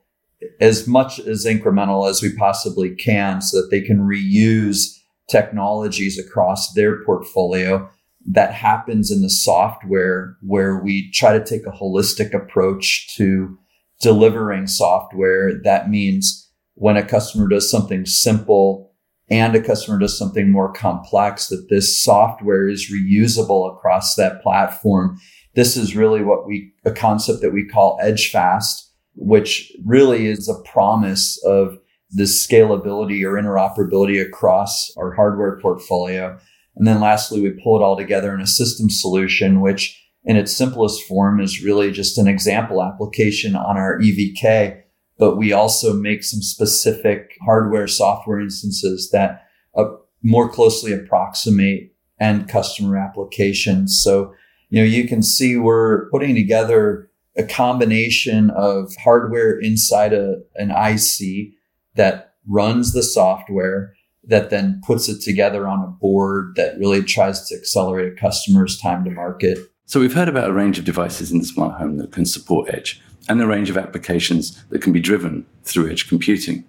as 0.60 0.88
much 0.88 1.20
as 1.20 1.44
incremental 1.44 2.08
as 2.08 2.22
we 2.22 2.34
possibly 2.36 2.94
can 2.94 3.42
so 3.42 3.60
that 3.60 3.68
they 3.70 3.82
can 3.82 3.98
reuse 3.98 4.98
technologies 5.32 6.18
across 6.18 6.72
their 6.74 7.02
portfolio 7.04 7.90
that 8.24 8.54
happens 8.54 9.10
in 9.10 9.22
the 9.22 9.30
software 9.30 10.36
where 10.42 10.78
we 10.78 11.10
try 11.10 11.36
to 11.36 11.44
take 11.44 11.66
a 11.66 11.72
holistic 11.72 12.32
approach 12.32 13.12
to 13.16 13.58
delivering 14.00 14.68
software. 14.68 15.60
That 15.64 15.90
means 15.90 16.48
when 16.74 16.96
a 16.96 17.04
customer 17.04 17.48
does 17.48 17.68
something 17.68 18.06
simple 18.06 18.92
and 19.28 19.56
a 19.56 19.62
customer 19.62 19.98
does 19.98 20.16
something 20.16 20.50
more 20.50 20.72
complex 20.72 21.48
that 21.48 21.66
this 21.68 22.00
software 22.00 22.68
is 22.68 22.92
reusable 22.92 23.74
across 23.74 24.14
that 24.14 24.42
platform. 24.42 25.18
This 25.54 25.76
is 25.76 25.96
really 25.96 26.22
what 26.22 26.46
we 26.46 26.72
a 26.84 26.92
concept 26.92 27.40
that 27.40 27.52
we 27.52 27.66
call 27.66 27.98
EdgeFast 28.04 28.92
which 29.14 29.72
really 29.84 30.26
is 30.26 30.48
a 30.48 30.62
promise 30.62 31.42
of 31.44 31.78
the 32.12 32.24
scalability 32.24 33.24
or 33.24 33.40
interoperability 33.40 34.20
across 34.20 34.90
our 34.96 35.12
hardware 35.12 35.58
portfolio 35.60 36.38
and 36.76 36.86
then 36.86 37.00
lastly 37.00 37.40
we 37.40 37.50
pull 37.62 37.78
it 37.78 37.82
all 37.82 37.96
together 37.96 38.34
in 38.34 38.40
a 38.40 38.46
system 38.46 38.90
solution 38.90 39.60
which 39.60 39.98
in 40.24 40.36
its 40.36 40.56
simplest 40.56 41.02
form 41.04 41.40
is 41.40 41.62
really 41.62 41.90
just 41.90 42.18
an 42.18 42.28
example 42.28 42.82
application 42.82 43.56
on 43.56 43.76
our 43.76 43.98
evk 43.98 44.82
but 45.18 45.36
we 45.36 45.52
also 45.52 45.92
make 45.92 46.24
some 46.24 46.42
specific 46.42 47.36
hardware 47.44 47.86
software 47.86 48.40
instances 48.40 49.10
that 49.10 49.46
uh, 49.76 49.84
more 50.22 50.48
closely 50.48 50.92
approximate 50.92 51.92
end 52.20 52.48
customer 52.48 52.96
applications. 52.96 54.00
So, 54.02 54.34
you 54.70 54.80
know, 54.80 54.86
you 54.86 55.06
can 55.06 55.22
see 55.22 55.56
we're 55.56 56.08
putting 56.10 56.34
together 56.34 57.10
a 57.36 57.42
combination 57.42 58.50
of 58.50 58.92
hardware 59.02 59.58
inside 59.58 60.12
a, 60.12 60.36
an 60.56 60.70
IC 60.70 61.52
that 61.94 62.34
runs 62.46 62.92
the 62.92 63.02
software 63.02 63.94
that 64.24 64.50
then 64.50 64.80
puts 64.86 65.08
it 65.08 65.20
together 65.20 65.66
on 65.66 65.82
a 65.82 65.88
board 65.88 66.54
that 66.56 66.78
really 66.78 67.02
tries 67.02 67.48
to 67.48 67.56
accelerate 67.56 68.12
a 68.12 68.16
customer's 68.16 68.78
time 68.78 69.04
to 69.04 69.10
market. 69.10 69.58
So 69.86 70.00
we've 70.00 70.14
heard 70.14 70.28
about 70.28 70.50
a 70.50 70.52
range 70.52 70.78
of 70.78 70.84
devices 70.84 71.32
in 71.32 71.38
the 71.38 71.44
smart 71.44 71.80
home 71.80 71.98
that 71.98 72.12
can 72.12 72.24
support 72.24 72.72
edge 72.72 73.02
and 73.28 73.40
a 73.40 73.46
range 73.46 73.68
of 73.68 73.76
applications 73.76 74.62
that 74.66 74.80
can 74.80 74.92
be 74.92 75.00
driven 75.00 75.46
through 75.64 75.90
edge 75.90 76.08
computing. 76.08 76.64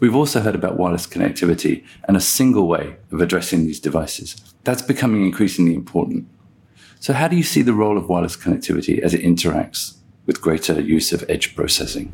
We've 0.00 0.16
also 0.16 0.40
heard 0.40 0.54
about 0.54 0.78
wireless 0.78 1.06
connectivity 1.06 1.84
and 2.04 2.16
a 2.16 2.20
single 2.20 2.66
way 2.66 2.96
of 3.12 3.20
addressing 3.20 3.66
these 3.66 3.80
devices. 3.80 4.36
That's 4.64 4.82
becoming 4.82 5.26
increasingly 5.26 5.74
important. 5.74 6.26
So, 7.00 7.12
how 7.12 7.28
do 7.28 7.36
you 7.36 7.42
see 7.42 7.62
the 7.62 7.74
role 7.74 7.98
of 7.98 8.08
wireless 8.08 8.36
connectivity 8.36 8.98
as 8.98 9.14
it 9.14 9.22
interacts 9.22 9.96
with 10.26 10.40
greater 10.40 10.80
use 10.80 11.12
of 11.12 11.24
edge 11.28 11.54
processing? 11.54 12.12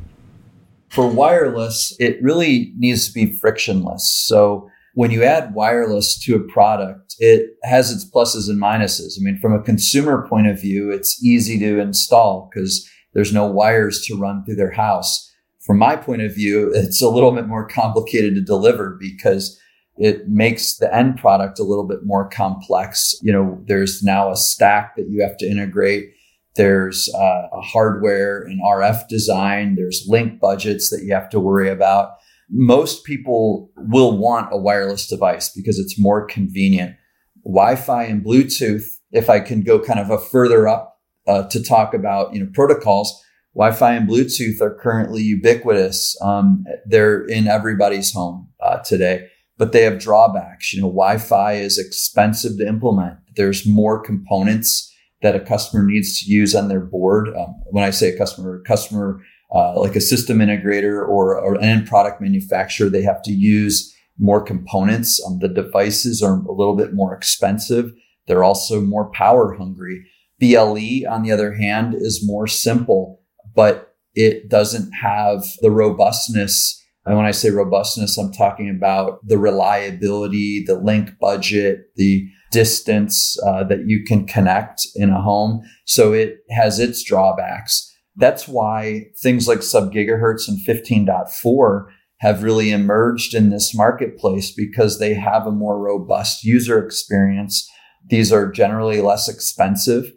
For 0.90 1.06
wireless, 1.08 1.94
it 1.98 2.22
really 2.22 2.72
needs 2.76 3.06
to 3.08 3.12
be 3.12 3.32
frictionless. 3.32 4.24
So, 4.26 4.70
when 4.94 5.10
you 5.10 5.24
add 5.24 5.54
wireless 5.54 6.18
to 6.20 6.36
a 6.36 6.52
product, 6.52 7.16
it 7.18 7.50
has 7.64 7.92
its 7.92 8.08
pluses 8.10 8.48
and 8.48 8.60
minuses. 8.60 9.18
I 9.18 9.22
mean, 9.22 9.38
from 9.38 9.52
a 9.52 9.62
consumer 9.62 10.26
point 10.26 10.46
of 10.46 10.58
view, 10.58 10.90
it's 10.90 11.22
easy 11.22 11.58
to 11.58 11.80
install 11.80 12.48
because 12.50 12.88
there's 13.12 13.32
no 13.32 13.46
wires 13.46 14.02
to 14.06 14.16
run 14.16 14.42
through 14.44 14.56
their 14.56 14.70
house. 14.70 15.30
From 15.66 15.78
my 15.78 15.96
point 15.96 16.22
of 16.22 16.34
view, 16.34 16.72
it's 16.74 17.02
a 17.02 17.10
little 17.10 17.32
bit 17.32 17.46
more 17.46 17.68
complicated 17.68 18.34
to 18.36 18.40
deliver 18.40 18.96
because 18.98 19.60
it 19.98 20.28
makes 20.28 20.76
the 20.76 20.94
end 20.94 21.18
product 21.18 21.58
a 21.58 21.64
little 21.64 21.86
bit 21.86 22.04
more 22.04 22.28
complex. 22.28 23.14
You 23.22 23.32
know, 23.32 23.62
there's 23.66 24.02
now 24.02 24.30
a 24.30 24.36
stack 24.36 24.96
that 24.96 25.08
you 25.08 25.22
have 25.22 25.36
to 25.38 25.46
integrate. 25.46 26.10
There's 26.56 27.12
uh, 27.14 27.48
a 27.52 27.60
hardware 27.60 28.42
and 28.42 28.60
RF 28.62 29.08
design. 29.08 29.74
There's 29.74 30.06
link 30.08 30.40
budgets 30.40 30.90
that 30.90 31.04
you 31.04 31.12
have 31.14 31.28
to 31.30 31.40
worry 31.40 31.70
about. 31.70 32.12
Most 32.48 33.04
people 33.04 33.70
will 33.76 34.16
want 34.16 34.48
a 34.52 34.56
wireless 34.56 35.06
device 35.06 35.48
because 35.48 35.78
it's 35.78 35.98
more 35.98 36.26
convenient. 36.26 36.96
Wi 37.44 37.76
Fi 37.76 38.04
and 38.04 38.24
Bluetooth, 38.24 38.84
if 39.12 39.28
I 39.28 39.40
can 39.40 39.62
go 39.62 39.78
kind 39.78 40.00
of 40.00 40.10
a 40.10 40.18
further 40.18 40.66
up 40.66 40.96
uh, 41.26 41.42
to 41.48 41.62
talk 41.62 41.94
about 41.94 42.34
you 42.34 42.40
know 42.40 42.50
protocols. 42.52 43.22
Wi-Fi 43.54 43.94
and 43.94 44.08
Bluetooth 44.08 44.60
are 44.60 44.74
currently 44.74 45.22
ubiquitous. 45.22 46.16
Um, 46.20 46.64
they're 46.84 47.24
in 47.24 47.48
everybody's 47.48 48.12
home 48.12 48.48
uh, 48.60 48.78
today, 48.80 49.28
but 49.56 49.72
they 49.72 49.82
have 49.82 49.98
drawbacks. 49.98 50.74
You 50.74 50.82
know, 50.82 50.88
Wi-Fi 50.88 51.54
is 51.54 51.78
expensive 51.78 52.58
to 52.58 52.68
implement. 52.68 53.16
There's 53.34 53.66
more 53.66 53.98
components 53.98 54.92
that 55.22 55.36
a 55.36 55.40
customer 55.40 55.84
needs 55.84 56.20
to 56.20 56.30
use 56.30 56.54
on 56.54 56.68
their 56.68 56.80
board. 56.80 57.28
Um, 57.28 57.54
when 57.70 57.84
I 57.84 57.90
say 57.90 58.10
a 58.10 58.18
customer, 58.18 58.62
customer 58.66 59.20
uh, 59.54 59.78
like 59.78 59.96
a 59.96 60.00
system 60.00 60.38
integrator 60.38 60.96
or, 60.96 61.38
or, 61.38 61.54
an 61.54 61.64
end 61.64 61.86
product 61.86 62.20
manufacturer, 62.20 62.88
they 62.88 63.02
have 63.02 63.22
to 63.22 63.32
use 63.32 63.94
more 64.18 64.40
components. 64.40 65.24
Um, 65.24 65.38
the 65.38 65.48
devices 65.48 66.22
are 66.22 66.34
a 66.34 66.52
little 66.52 66.74
bit 66.76 66.94
more 66.94 67.14
expensive. 67.14 67.92
They're 68.26 68.44
also 68.44 68.80
more 68.80 69.10
power 69.12 69.54
hungry. 69.54 70.04
BLE, 70.40 71.08
on 71.08 71.22
the 71.22 71.30
other 71.32 71.54
hand, 71.54 71.94
is 71.94 72.26
more 72.26 72.46
simple, 72.46 73.22
but 73.54 73.94
it 74.14 74.48
doesn't 74.48 74.92
have 74.92 75.44
the 75.60 75.70
robustness. 75.70 76.82
And 77.04 77.16
when 77.16 77.26
I 77.26 77.30
say 77.30 77.50
robustness, 77.50 78.18
I'm 78.18 78.32
talking 78.32 78.68
about 78.68 79.26
the 79.26 79.38
reliability, 79.38 80.64
the 80.66 80.74
link 80.74 81.10
budget, 81.20 81.94
the 81.94 82.28
distance 82.50 83.36
uh, 83.46 83.64
that 83.64 83.86
you 83.86 84.04
can 84.04 84.26
connect 84.26 84.86
in 84.94 85.10
a 85.10 85.20
home. 85.20 85.62
So 85.84 86.12
it 86.12 86.38
has 86.50 86.78
its 86.78 87.02
drawbacks. 87.02 87.92
That's 88.16 88.48
why 88.48 89.06
things 89.20 89.46
like 89.46 89.62
sub 89.62 89.92
gigahertz 89.92 90.48
and 90.48 90.58
15.4 90.66 91.86
have 92.20 92.42
really 92.42 92.70
emerged 92.70 93.34
in 93.34 93.50
this 93.50 93.74
marketplace 93.74 94.50
because 94.50 94.98
they 94.98 95.14
have 95.14 95.46
a 95.46 95.52
more 95.52 95.78
robust 95.78 96.44
user 96.44 96.82
experience. 96.82 97.68
These 98.08 98.32
are 98.32 98.50
generally 98.50 99.02
less 99.02 99.28
expensive 99.28 100.10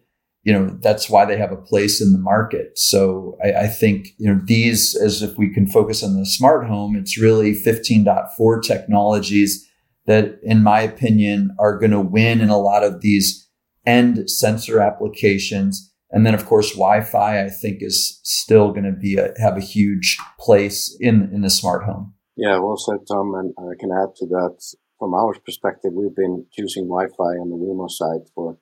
you 0.43 0.53
know 0.53 0.77
that's 0.81 1.09
why 1.09 1.25
they 1.25 1.37
have 1.37 1.51
a 1.51 1.57
place 1.57 2.01
in 2.01 2.11
the 2.11 2.17
market 2.17 2.77
so 2.77 3.37
I, 3.43 3.63
I, 3.63 3.67
think 3.67 4.09
you 4.17 4.33
know 4.33 4.41
these 4.45 4.95
as 4.95 5.21
if 5.21 5.37
we 5.37 5.53
can 5.53 5.67
focus 5.67 6.03
on 6.03 6.17
the 6.17 6.25
smart 6.25 6.67
home 6.67 6.95
it's 6.95 7.19
really 7.19 7.53
15.4 7.53 8.63
technologies 8.63 9.68
that 10.09 10.39
in 10.43 10.61
my 10.61 10.81
opinion 10.81 11.55
are 11.57 11.79
going 11.79 11.91
to 11.91 12.01
win 12.17 12.41
in 12.41 12.49
a 12.49 12.57
lot 12.57 12.83
of 12.83 13.01
these 13.01 13.49
end 13.85 14.29
sensor 14.29 14.81
applications 14.81 15.93
and 16.11 16.25
then 16.25 16.33
of 16.33 16.45
course 16.45 16.71
wi-fi 16.73 17.41
i 17.41 17.49
think 17.49 17.77
is 17.81 18.19
still 18.23 18.71
going 18.71 18.89
to 18.91 18.99
be 19.07 19.15
a, 19.17 19.33
have 19.37 19.55
a 19.55 19.71
huge 19.75 20.17
place 20.37 20.79
in 20.99 21.29
in 21.33 21.41
the 21.41 21.49
smart 21.49 21.85
home 21.85 22.13
yeah 22.35 22.57
well 22.59 22.77
said 22.77 22.99
tom 23.07 23.33
and 23.35 23.53
i 23.59 23.73
can 23.79 23.91
add 23.91 24.11
to 24.15 24.25
that 24.25 24.55
from 24.99 25.13
our 25.13 25.33
perspective 25.45 25.91
we've 25.93 26.15
been 26.15 26.45
using 26.57 26.83
wi-fi 26.83 27.33
on 27.41 27.49
the 27.49 27.55
wemo 27.55 27.89
side 27.89 28.27
for 28.35 28.57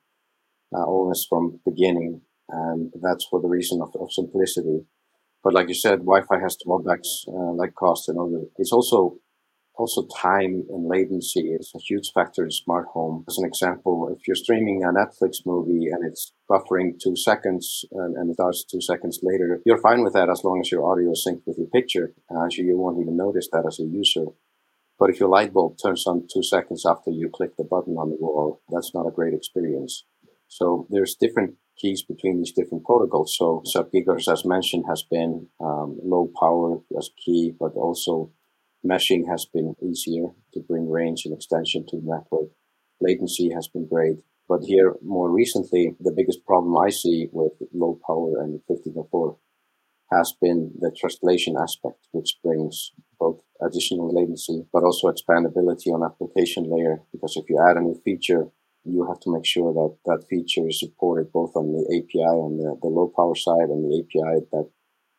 uh, 0.76 0.84
almost 0.84 1.28
from 1.30 1.60
beginning, 1.66 2.22
and 2.50 2.92
that's 3.02 3.26
for 3.30 3.42
the 3.42 3.48
reason 3.48 3.82
of, 3.82 3.90
of 4.00 4.12
simplicity. 4.12 4.82
But 5.44 5.54
like 5.54 5.70
you 5.70 5.76
said, 5.76 6.00
Wi-Fi 6.00 6.40
has 6.42 6.58
drawbacks 6.64 7.26
uh, 7.28 7.54
like 7.54 7.76
cost 7.76 8.10
and 8.10 8.20
other. 8.20 8.46
It's 8.58 8.72
also 8.72 9.18
also 9.78 10.08
time 10.08 10.64
and 10.70 10.88
latency 10.88 11.52
is 11.52 11.72
a 11.76 11.80
huge 11.80 12.12
factor 12.12 12.44
in 12.44 12.52
smart 12.52 12.88
home. 12.88 13.24
As 13.28 13.38
an 13.38 13.46
example, 13.46 14.14
if 14.16 14.28
you're 14.28 14.36
streaming 14.36 14.84
a 14.84 14.88
Netflix 14.88 15.46
movie 15.46 15.88
and 15.92 16.06
it's 16.06 16.34
buffering 16.50 17.00
two 17.00 17.16
seconds 17.16 17.86
and, 17.92 18.16
and 18.18 18.30
it 18.30 18.34
starts 18.34 18.66
two 18.66 18.82
seconds 18.82 19.20
later, 19.22 19.62
you're 19.66 19.82
fine 19.82 20.04
with 20.04 20.14
that 20.14 20.30
as 20.30 20.44
long 20.44 20.60
as 20.60 20.72
your 20.72 20.90
audio 20.92 21.12
is 21.12 21.26
synced 21.28 21.44
with 21.46 21.58
your 21.58 21.68
picture. 21.68 22.14
So 22.30 22.62
you 22.62 22.78
won't 22.78 23.00
even 23.00 23.18
notice 23.18 23.50
that 23.52 23.66
as 23.68 23.80
a 23.80 23.84
user. 23.84 24.26
But 25.00 25.12
if 25.12 25.20
your 25.20 25.30
light 25.30 25.54
bulb 25.54 25.78
turns 25.78 26.08
on 26.08 26.28
two 26.34 26.42
seconds 26.42 26.84
after 26.84 27.12
you 27.12 27.30
click 27.30 27.56
the 27.56 27.64
button 27.64 27.98
on 27.98 28.10
the 28.10 28.18
wall, 28.20 28.62
that's 28.70 28.94
not 28.96 29.06
a 29.06 29.12
great 29.12 29.34
experience. 29.34 30.06
So 30.48 30.88
there's 30.90 31.16
different 31.16 31.56
keys 31.78 32.02
between 32.02 32.40
these 32.40 32.52
different 32.52 32.84
protocols. 32.84 33.36
So 33.38 33.62
sub-gigahertz, 33.64 34.32
as 34.32 34.44
mentioned, 34.44 34.86
has 34.90 35.04
been 35.04 35.50
um, 35.60 36.00
low 36.04 36.32
power 36.40 36.80
as 36.98 37.12
key, 37.24 37.54
but 37.60 37.74
also 37.76 38.32
meshing 38.86 39.30
has 39.30 39.46
been 39.46 39.76
easier 39.82 40.28
to 40.54 40.60
bring 40.60 40.90
range 40.90 41.24
and 41.26 41.34
extension 41.34 41.86
to 41.88 41.98
the 41.98 42.06
network. 42.06 42.50
Latency 43.02 43.52
has 43.54 43.68
been 43.68 43.88
great. 43.88 44.18
But 44.48 44.64
here, 44.64 44.96
more 45.04 45.30
recently, 45.30 45.96
the 46.00 46.14
biggest 46.16 46.46
problem 46.46 46.78
I 46.78 46.90
see 46.90 47.28
with 47.32 47.52
low 47.74 48.00
power 48.08 48.42
and 48.42 48.62
1504 48.68 49.38
has 50.12 50.34
been 50.42 50.72
the 50.80 50.92
translation 50.98 51.56
aspect, 51.62 52.08
which 52.12 52.38
brings 52.42 52.92
both 53.20 53.42
additional 53.62 54.14
latency, 54.14 54.64
but 54.72 54.84
also 54.84 55.12
expandability 55.12 55.88
on 55.88 56.04
application 56.04 56.64
layer. 56.70 57.02
Because 57.12 57.36
if 57.36 57.50
you 57.50 57.60
add 57.60 57.76
a 57.76 57.82
new 57.82 58.00
feature, 58.06 58.48
you 58.86 59.06
have 59.06 59.20
to 59.20 59.34
make 59.34 59.46
sure 59.46 59.74
that 59.74 59.98
that 60.06 60.28
feature 60.30 60.68
is 60.68 60.80
supported 60.80 61.32
both 61.34 61.52
on 61.56 61.74
the 61.74 61.84
API 61.98 62.24
on 62.24 62.56
the, 62.58 62.78
the 62.82 62.88
low 62.88 63.12
power 63.14 63.36
side 63.36 63.68
and 63.68 63.84
the 63.84 64.00
API 64.00 64.46
that 64.52 64.70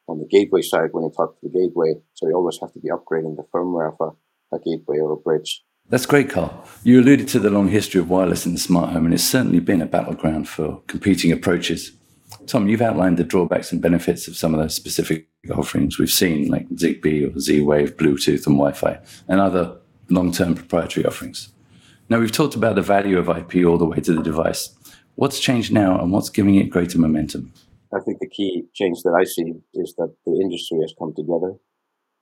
on 0.08 0.18
the 0.18 0.26
gateway 0.26 0.62
side 0.62 0.90
when 0.92 1.04
you 1.04 1.10
talk 1.10 1.38
to 1.40 1.48
the 1.48 1.58
gateway. 1.58 1.94
So 2.14 2.28
you 2.28 2.34
always 2.34 2.58
have 2.60 2.72
to 2.72 2.80
be 2.80 2.88
upgrading 2.88 3.36
the 3.36 3.44
firmware 3.52 3.92
of 3.92 4.14
a, 4.52 4.56
a 4.56 4.58
gateway 4.58 4.98
or 4.98 5.12
a 5.12 5.16
bridge. 5.16 5.64
That's 5.90 6.06
great, 6.06 6.28
Karl. 6.28 6.64
You 6.84 7.00
alluded 7.00 7.28
to 7.28 7.38
the 7.38 7.48
long 7.48 7.68
history 7.68 8.00
of 8.00 8.10
wireless 8.10 8.44
in 8.44 8.52
the 8.52 8.58
smart 8.58 8.90
home, 8.90 9.06
and 9.06 9.14
it's 9.14 9.24
certainly 9.24 9.60
been 9.60 9.80
a 9.80 9.86
battleground 9.86 10.46
for 10.46 10.82
competing 10.86 11.32
approaches. 11.32 11.92
Tom, 12.46 12.68
you've 12.68 12.82
outlined 12.82 13.16
the 13.16 13.24
drawbacks 13.24 13.72
and 13.72 13.80
benefits 13.80 14.28
of 14.28 14.36
some 14.36 14.54
of 14.54 14.60
those 14.60 14.74
specific 14.74 15.28
offerings 15.50 15.98
we've 15.98 16.10
seen, 16.10 16.48
like 16.48 16.68
Zigbee 16.70 17.34
or 17.34 17.38
Z 17.40 17.62
Wave, 17.62 17.96
Bluetooth, 17.96 18.46
and 18.46 18.56
Wi 18.56 18.72
Fi, 18.72 18.98
and 19.28 19.40
other 19.40 19.78
long 20.10 20.30
term 20.30 20.54
proprietary 20.54 21.06
offerings. 21.06 21.48
Now, 22.10 22.20
we've 22.20 22.32
talked 22.32 22.54
about 22.54 22.74
the 22.74 22.82
value 22.82 23.18
of 23.18 23.28
IP 23.28 23.66
all 23.66 23.78
the 23.78 23.86
way 23.86 24.00
to 24.00 24.12
the 24.12 24.22
device. 24.22 24.74
What's 25.14 25.40
changed 25.40 25.72
now, 25.72 25.98
and 25.98 26.12
what's 26.12 26.28
giving 26.28 26.54
it 26.56 26.70
greater 26.70 26.98
momentum? 26.98 27.52
I 27.92 28.00
think 28.00 28.18
the 28.20 28.28
key 28.28 28.64
change 28.74 29.02
that 29.02 29.16
I 29.18 29.24
see 29.24 29.54
is 29.74 29.94
that 29.98 30.14
the 30.26 30.40
industry 30.40 30.78
has 30.82 30.94
come 30.98 31.14
together. 31.14 31.54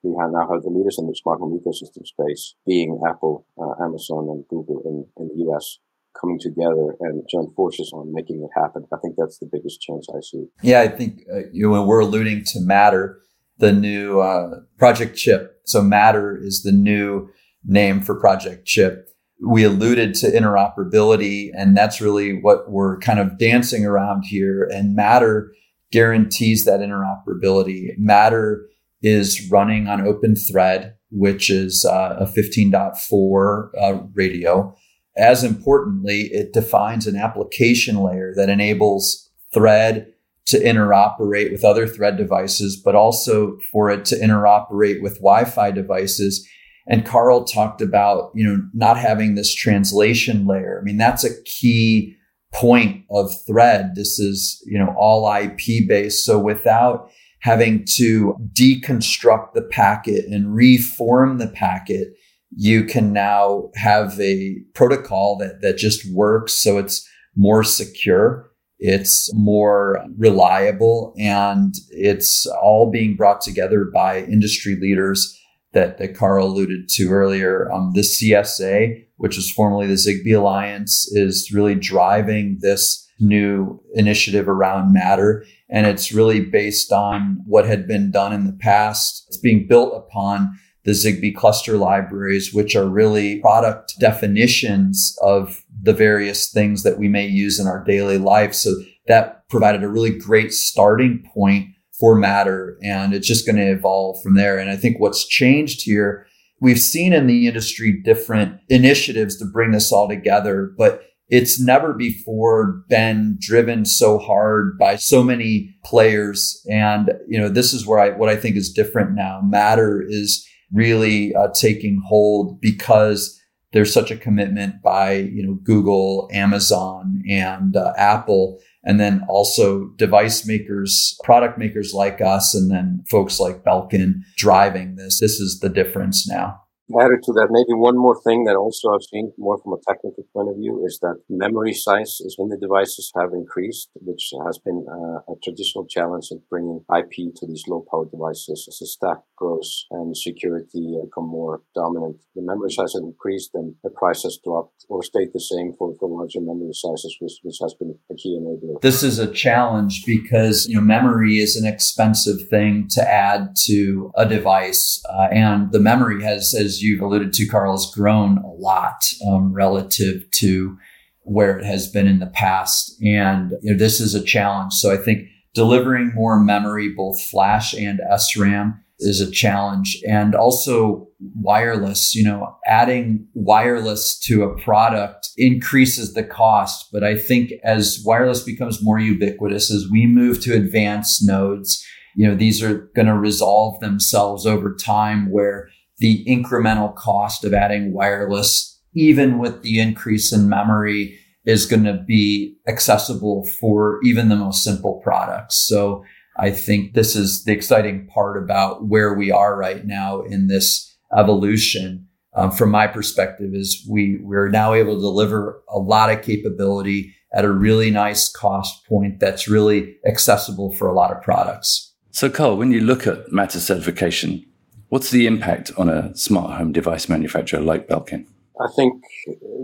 We 0.03 0.13
now 0.13 0.49
have 0.53 0.63
the 0.63 0.71
leaders 0.71 0.99
in 0.99 1.07
the 1.07 1.15
smart 1.15 1.41
home 1.41 1.59
ecosystem 1.59 2.07
space, 2.07 2.55
being 2.67 3.01
Apple, 3.09 3.47
uh, 3.61 3.83
Amazon, 3.83 4.29
and 4.31 4.45
Google 4.49 4.83
in, 4.85 5.07
in 5.23 5.29
the 5.29 5.51
US, 5.51 5.79
coming 6.21 6.39
together 6.39 6.95
and 7.01 7.27
join 7.31 7.53
forces 7.55 7.91
on 7.93 8.13
making 8.13 8.43
it 8.43 8.61
happen. 8.61 8.85
I 8.93 8.99
think 9.03 9.17
that's 9.19 9.39
the 9.39 9.49
biggest 9.51 9.81
change 9.81 10.05
I 10.15 10.21
see. 10.21 10.47
Yeah, 10.63 10.81
I 10.81 10.89
think 10.89 11.23
uh, 11.33 11.49
you 11.53 11.71
know, 11.71 11.83
we're 11.83 12.01
alluding 12.01 12.45
to 12.53 12.61
Matter, 12.61 13.21
the 13.59 13.73
new 13.73 14.21
uh, 14.21 14.61
Project 14.79 15.17
Chip. 15.17 15.61
So 15.65 15.83
Matter 15.83 16.37
is 16.37 16.63
the 16.63 16.73
new 16.73 17.29
name 17.65 18.01
for 18.01 18.15
Project 18.15 18.67
Chip. 18.67 19.09
We 19.45 19.65
alluded 19.65 20.15
to 20.15 20.31
interoperability, 20.31 21.51
and 21.55 21.77
that's 21.77 22.01
really 22.01 22.41
what 22.41 22.71
we're 22.71 22.99
kind 22.99 23.19
of 23.19 23.39
dancing 23.39 23.85
around 23.85 24.23
here. 24.25 24.69
And 24.73 24.95
Matter 24.95 25.53
guarantees 25.93 26.65
that 26.65 26.81
interoperability. 26.81 27.97
Matter 27.97 28.67
is 29.03 29.49
running 29.51 29.89
on 29.89 30.07
Open 30.07 30.35
Thread, 30.35 30.95
which 31.11 31.51
is 31.51 31.85
uh, 31.85 32.17
a 32.19 32.27
15.4 32.27 33.71
uh, 33.81 34.03
radio. 34.15 34.75
As 35.17 35.45
importantly, 35.45 36.29
it 36.33 36.53
defines 36.53 37.07
an 37.07 37.17
application 37.17 37.97
layer 37.97 38.35
that 38.37 38.49
enables 38.49 39.31
Thread 39.55 40.13
to 40.47 40.59
interoperate 40.59 41.51
with 41.51 41.65
other 41.65 41.87
Thread 41.87 42.17
devices, 42.17 42.81
but 42.85 42.95
also 42.95 43.59
for 43.73 43.91
it 43.91 44.05
to 44.07 44.17
interoperate 44.17 45.03
with 45.03 45.15
Wi-Fi 45.15 45.71
devices. 45.71 46.47
And 46.89 47.05
Karl 47.05 47.45
talked 47.45 47.81
about, 47.81 48.31
you 48.35 48.45
know, 48.45 48.63
not 48.73 48.97
having 48.97 49.35
this 49.35 49.55
translation 49.55 50.47
layer. 50.47 50.79
I 50.81 50.85
mean, 50.85 50.99
that's 50.99 51.25
a 51.25 51.43
key 51.45 52.17
point 52.55 53.05
of 53.11 53.31
Thread. 53.47 53.95
This 53.95 54.19
is, 54.19 54.63
you 54.67 54.79
know, 54.79 54.95
all 54.97 55.31
IP 55.33 55.89
based. 55.89 56.25
So 56.25 56.39
without 56.39 57.11
having 57.41 57.85
to 57.97 58.37
deconstruct 58.53 59.53
the 59.55 59.63
packet 59.63 60.27
and 60.27 60.55
reform 60.55 61.39
the 61.39 61.49
packet, 61.49 62.09
you 62.57 62.85
can 62.85 63.13
now 63.13 63.71
have 63.75 64.19
a 64.21 64.57
protocol 64.75 65.37
that, 65.39 65.61
that 65.63 65.77
just 65.77 66.11
works. 66.13 66.55
So 66.55 66.79
it's 66.79 67.07
more 67.35 67.65
secure. 67.65 68.51
It's 68.79 69.33
more 69.35 70.05
reliable 70.17 71.15
and 71.19 71.75
it's 71.91 72.47
all 72.47 72.91
being 72.91 73.17
brought 73.17 73.41
together 73.41 73.85
by 73.93 74.21
industry 74.21 74.77
leaders 74.77 75.39
that, 75.77 75.99
that 75.99 76.17
Karl 76.17 76.47
alluded 76.47 76.89
to 76.89 77.11
earlier. 77.11 77.71
Um, 77.71 77.93
the 77.93 78.01
CSA, 78.01 79.05
which 79.19 79.37
was 79.37 79.51
formerly 79.51 79.87
the 79.87 79.93
Zigbee 79.93 80.37
Alliance, 80.37 81.07
is 81.13 81.53
really 81.53 81.75
driving 81.75 82.57
this 82.61 83.07
new 83.21 83.79
initiative 83.95 84.49
around 84.49 84.95
Matter. 84.95 85.45
And 85.69 85.87
it's 85.87 86.13
really 86.13 86.41
based 86.41 86.93
on 86.93 87.43
what 87.47 87.67
had 87.67 87.87
been 87.87 88.11
done 88.11 88.33
in 88.33 88.47
the 88.47 88.55
past. 88.55 89.27
It's 89.29 89.37
being 89.37 89.67
built 89.69 89.95
upon 89.95 90.59
the 90.85 90.93
Zigbee 90.93 91.35
cluster 91.35 91.77
libraries, 91.77 92.55
which 92.55 92.75
are 92.75 92.89
really 92.89 93.41
product 93.41 93.95
definitions 94.01 95.15
of 95.21 95.63
the 95.83 95.93
various 95.93 96.51
things 96.51 96.85
that 96.85 96.99
we 96.99 97.07
may 97.09 97.27
use 97.27 97.61
in 97.61 97.67
our 97.67 97.85
daily 97.85 98.17
life. 98.17 98.55
So 98.55 98.71
that 99.09 99.47
provided 99.51 99.83
a 99.83 99.89
really 99.89 100.17
great 100.17 100.55
starting 100.55 101.23
point 101.35 101.67
for 101.99 102.15
Matter, 102.15 102.79
and 102.83 103.15
it's 103.15 103.27
just 103.27 103.47
going 103.47 103.57
to 103.57 103.73
evolve 103.73 104.23
from 104.23 104.35
there. 104.35 104.59
And 104.59 104.71
I 104.71 104.77
think 104.77 104.99
what's 104.99 105.27
changed 105.27 105.83
here, 105.83 106.27
we've 106.61 106.81
seen 106.81 107.13
in 107.13 107.27
the 107.27 107.47
industry 107.47 108.01
different 108.05 108.61
initiatives 108.69 109.39
to 109.39 109.45
bring 109.47 109.73
this 109.73 109.93
all 109.93 110.09
together, 110.09 110.73
but 110.77 111.03
it's 111.29 111.61
never 111.61 111.93
before 111.93 112.85
been 112.89 113.37
driven 113.41 113.85
so 113.85 114.19
hard 114.19 114.79
by 114.79 114.97
so 114.97 115.25
many 115.25 115.75
players. 115.85 116.65
And, 116.71 117.13
you 117.27 117.41
know, 117.41 117.49
this 117.49 117.75
is 117.75 117.85
where 117.85 117.99
I, 117.99 118.11
what 118.11 118.29
I 118.29 118.37
think 118.37 118.57
is 118.57 118.73
different 118.73 119.15
now. 119.15 119.41
Matter 119.43 120.05
is 120.07 120.47
really 120.73 121.35
uh, 121.35 121.49
taking 121.49 122.01
hold 122.07 122.61
because 122.61 123.41
there's 123.73 123.93
such 123.93 124.11
a 124.11 124.17
commitment 124.17 124.81
by, 124.83 125.15
you 125.15 125.45
know, 125.45 125.59
Google, 125.65 126.29
Amazon, 126.33 127.23
and 127.29 127.77
uh, 127.77 127.93
Apple 127.97 128.61
and 128.87 129.01
then 129.01 129.23
also 129.29 129.89
device 129.97 130.47
makers, 130.47 131.19
product 131.25 131.59
makers 131.59 131.93
like 131.93 132.21
us, 132.21 132.55
and 132.55 132.71
then 132.71 133.05
folks 133.11 133.41
like 133.41 133.65
Belkin 133.65 134.21
driving 134.37 134.95
this. 134.95 135.21
This 135.21 135.41
is 135.41 135.59
the 135.61 135.69
difference 135.69 136.29
now. 136.29 136.63
Added 136.95 137.23
to 137.25 137.33
that, 137.33 137.49
maybe 137.51 137.75
one 137.75 137.99
more 137.99 138.19
thing 138.23 138.45
that 138.45 138.55
also 138.55 138.95
I've 138.95 139.03
seen 139.03 139.33
more 139.39 139.59
from 139.59 139.75
a 139.75 139.83
technical 139.89 140.25
point 140.33 140.51
of 140.51 140.57
view 140.57 140.85
is 140.87 140.99
that 141.03 141.19
memory 141.29 141.75
sizes 141.75 142.37
in 142.39 142.49
the 142.49 142.57
devices 142.57 143.11
have 143.19 143.33
increased, 143.33 143.91
which 143.95 144.31
has 144.47 144.59
been 144.59 144.87
uh, 144.89 145.33
a 145.33 145.35
traditional 145.43 145.87
challenge 145.87 146.29
in 146.31 146.41
bringing 146.49 146.85
IP 146.95 147.35
to 147.37 147.47
these 147.47 147.65
low 147.67 147.85
power 147.91 148.07
devices 148.07 148.67
as 148.69 148.79
the 148.79 148.87
stack 148.87 149.19
grows 149.37 149.87
and 149.91 150.17
security 150.17 150.97
become 151.05 151.29
more 151.29 151.63
dominant. 151.75 152.17
The 152.35 152.43
memory 152.43 152.71
size 152.71 152.93
has 152.93 153.03
increased 153.03 153.51
and 153.55 153.75
the 153.83 153.91
price 153.91 154.23
has 154.23 154.39
dropped 154.45 154.85
or 154.89 155.03
stayed 155.03 155.33
the 155.33 155.41
same 155.41 155.75
for, 155.79 155.95
for 155.99 156.09
larger 156.09 156.41
memory 156.41 156.73
sizes, 156.73 157.17
which, 157.21 157.33
which 157.43 157.57
has 157.63 157.75
been 157.75 157.99
a 158.11 158.15
key 158.15 158.39
enabler. 158.41 158.81
This 158.81 159.03
is 159.03 159.19
a 159.19 159.31
challenge 159.31 160.05
because, 160.07 160.67
you 160.69 160.77
know, 160.77 160.83
memory 160.83 161.39
is 161.39 161.57
an 161.57 161.67
expensive 161.67 162.49
thing 162.49 162.87
to 162.91 163.03
add 163.03 163.55
to 163.67 164.13
a 164.15 164.27
device. 164.27 165.03
Uh, 165.09 165.29
and 165.33 165.73
the 165.73 165.81
memory 165.81 166.23
has, 166.23 166.53
has, 166.53 166.76
you've 166.83 167.01
alluded 167.01 167.33
to, 167.35 167.47
Karl, 167.47 167.73
has 167.73 167.91
grown 167.95 168.39
a 168.39 168.49
lot 168.49 169.05
um, 169.29 169.53
relative 169.53 170.31
to 170.33 170.77
where 171.23 171.59
it 171.59 171.65
has 171.65 171.89
been 171.89 172.07
in 172.07 172.21
the 172.21 172.27
past. 172.27 172.97
And 173.03 173.53
you 173.63 173.73
know, 173.73 173.79
this 173.79 174.01
is 174.01 174.15
a 174.15 174.23
challenge. 174.23 174.73
So 174.75 174.93
I 174.93 174.97
think 174.97 175.29
delivering 175.55 176.13
more 176.15 176.39
memory, 176.39 176.93
both 176.97 177.21
flash 177.21 177.75
and 177.75 178.01
SRAM, 178.13 178.79
is 178.99 179.21
a 179.21 179.31
challenge. 179.31 180.01
And 180.09 180.35
also 180.35 181.09
wireless, 181.35 182.15
you 182.15 182.25
know, 182.25 182.57
adding 182.67 183.27
wireless 183.35 184.19
to 184.21 184.45
a 184.45 184.59
product 184.63 185.29
increases 185.37 186.15
the 186.15 186.25
cost. 186.25 186.89
But 186.93 187.05
I 187.05 187.17
think 187.17 187.53
as 187.63 188.03
wireless 188.05 188.43
becomes 188.43 188.83
more 188.83 188.99
ubiquitous, 188.99 189.71
as 189.71 189.89
we 189.91 190.07
move 190.07 190.41
to 190.43 190.55
advanced 190.55 191.27
nodes, 191.27 191.85
you 192.15 192.27
know, 192.27 192.35
these 192.35 192.63
are 192.63 192.91
going 192.95 193.07
to 193.07 193.15
resolve 193.15 193.79
themselves 193.81 194.47
over 194.47 194.75
time 194.75 195.31
where 195.31 195.69
the 195.99 196.25
incremental 196.27 196.95
cost 196.95 197.45
of 197.45 197.55
adding 197.55 197.93
wireless, 197.93 198.81
even 198.95 199.39
with 199.39 199.63
the 199.63 199.81
increase 199.81 200.33
in 200.33 200.49
memory, 200.49 201.19
is 201.45 201.65
going 201.65 201.85
to 201.85 202.03
be 202.07 202.57
accessible 202.67 203.47
for 203.61 204.01
even 204.05 204.29
the 204.29 204.37
most 204.37 204.65
simple 204.65 205.01
products. 205.03 205.57
So 205.57 206.05
I 206.37 206.51
think 206.51 206.95
this 206.95 207.17
is 207.17 207.45
the 207.45 207.53
exciting 207.53 208.07
part 208.09 208.43
about 208.43 208.87
where 208.87 209.15
we 209.15 209.31
are 209.31 209.57
right 209.57 209.87
now 209.87 210.23
in 210.23 210.49
this 210.49 210.95
evolution. 211.17 212.09
Um, 212.35 212.51
from 212.51 212.71
my 212.71 212.87
perspective, 212.87 213.55
is 213.55 213.87
we 213.91 214.19
we're 214.23 214.51
now 214.51 214.75
able 214.75 214.97
to 214.97 215.01
deliver 215.01 215.63
a 215.71 215.79
lot 215.79 216.11
of 216.11 216.21
capability 216.21 217.15
at 217.33 217.47
a 217.47 217.51
really 217.51 217.91
nice 217.91 218.29
cost 218.29 218.85
point 218.87 219.21
that's 219.21 219.49
really 219.49 219.97
accessible 220.07 220.75
for 220.75 220.87
a 220.87 220.95
lot 220.95 221.13
of 221.13 221.23
products. 221.23 221.95
So, 222.11 222.29
Karl, 222.29 222.57
when 222.57 222.73
you 222.73 222.81
look 222.81 223.07
at 223.07 223.33
Matter 223.33 223.61
certification, 223.61 224.45
What's 224.89 225.11
the 225.11 225.27
impact 225.27 225.73
on 225.77 225.89
a 225.89 226.15
smart 226.17 226.59
home 226.59 226.73
device 226.73 227.09
manufacturer 227.09 227.61
like 227.61 227.89
Belkin? 227.89 228.27
I 228.59 228.69
think 228.75 229.03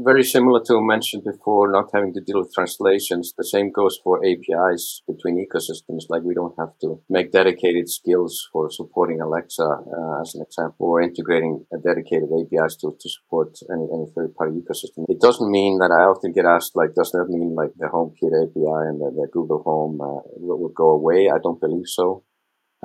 very 0.05 0.23
similar 0.23 0.61
to 0.67 0.79
mentioned 0.83 1.25
before, 1.25 1.71
not 1.71 1.89
having 1.95 2.13
to 2.13 2.21
deal 2.21 2.41
with 2.41 2.53
translations. 2.53 3.33
The 3.39 3.45
same 3.45 3.71
goes 3.71 3.99
for 4.05 4.21
APIs 4.21 5.03
between 5.07 5.43
ecosystems. 5.43 6.11
Like 6.11 6.23
we 6.23 6.35
don't 6.35 6.55
have 6.59 6.77
to 6.81 7.01
make 7.09 7.33
dedicated 7.33 7.89
skills 7.89 8.49
for 8.53 8.71
supporting 8.71 9.21
Alexa, 9.23 9.65
uh, 9.65 10.21
as 10.21 10.35
an 10.35 10.43
example, 10.43 10.89
or 10.89 11.01
integrating 11.01 11.65
a 11.73 11.79
dedicated 11.79 12.29
APIs 12.29 12.77
to, 12.77 12.95
to 13.01 13.09
support 13.09 13.57
any, 13.73 13.87
any 13.95 14.07
third 14.15 14.35
party 14.35 14.61
ecosystem. 14.61 15.07
It 15.09 15.21
doesn't 15.21 15.51
mean 15.51 15.79
that 15.79 15.91
I 15.91 16.03
often 16.05 16.33
get 16.33 16.45
asked, 16.45 16.77
like, 16.77 16.95
does 16.95 17.13
that 17.13 17.27
mean 17.31 17.55
like 17.55 17.71
the 17.79 17.87
HomeKit 17.87 18.35
API 18.45 18.89
and 18.91 19.01
the, 19.01 19.11
the 19.15 19.29
Google 19.33 19.63
Home 19.63 20.01
uh, 20.03 20.21
will, 20.37 20.59
will 20.61 20.75
go 20.77 20.91
away? 20.91 21.31
I 21.31 21.39
don't 21.43 21.61
believe 21.61 21.87
so. 21.87 22.25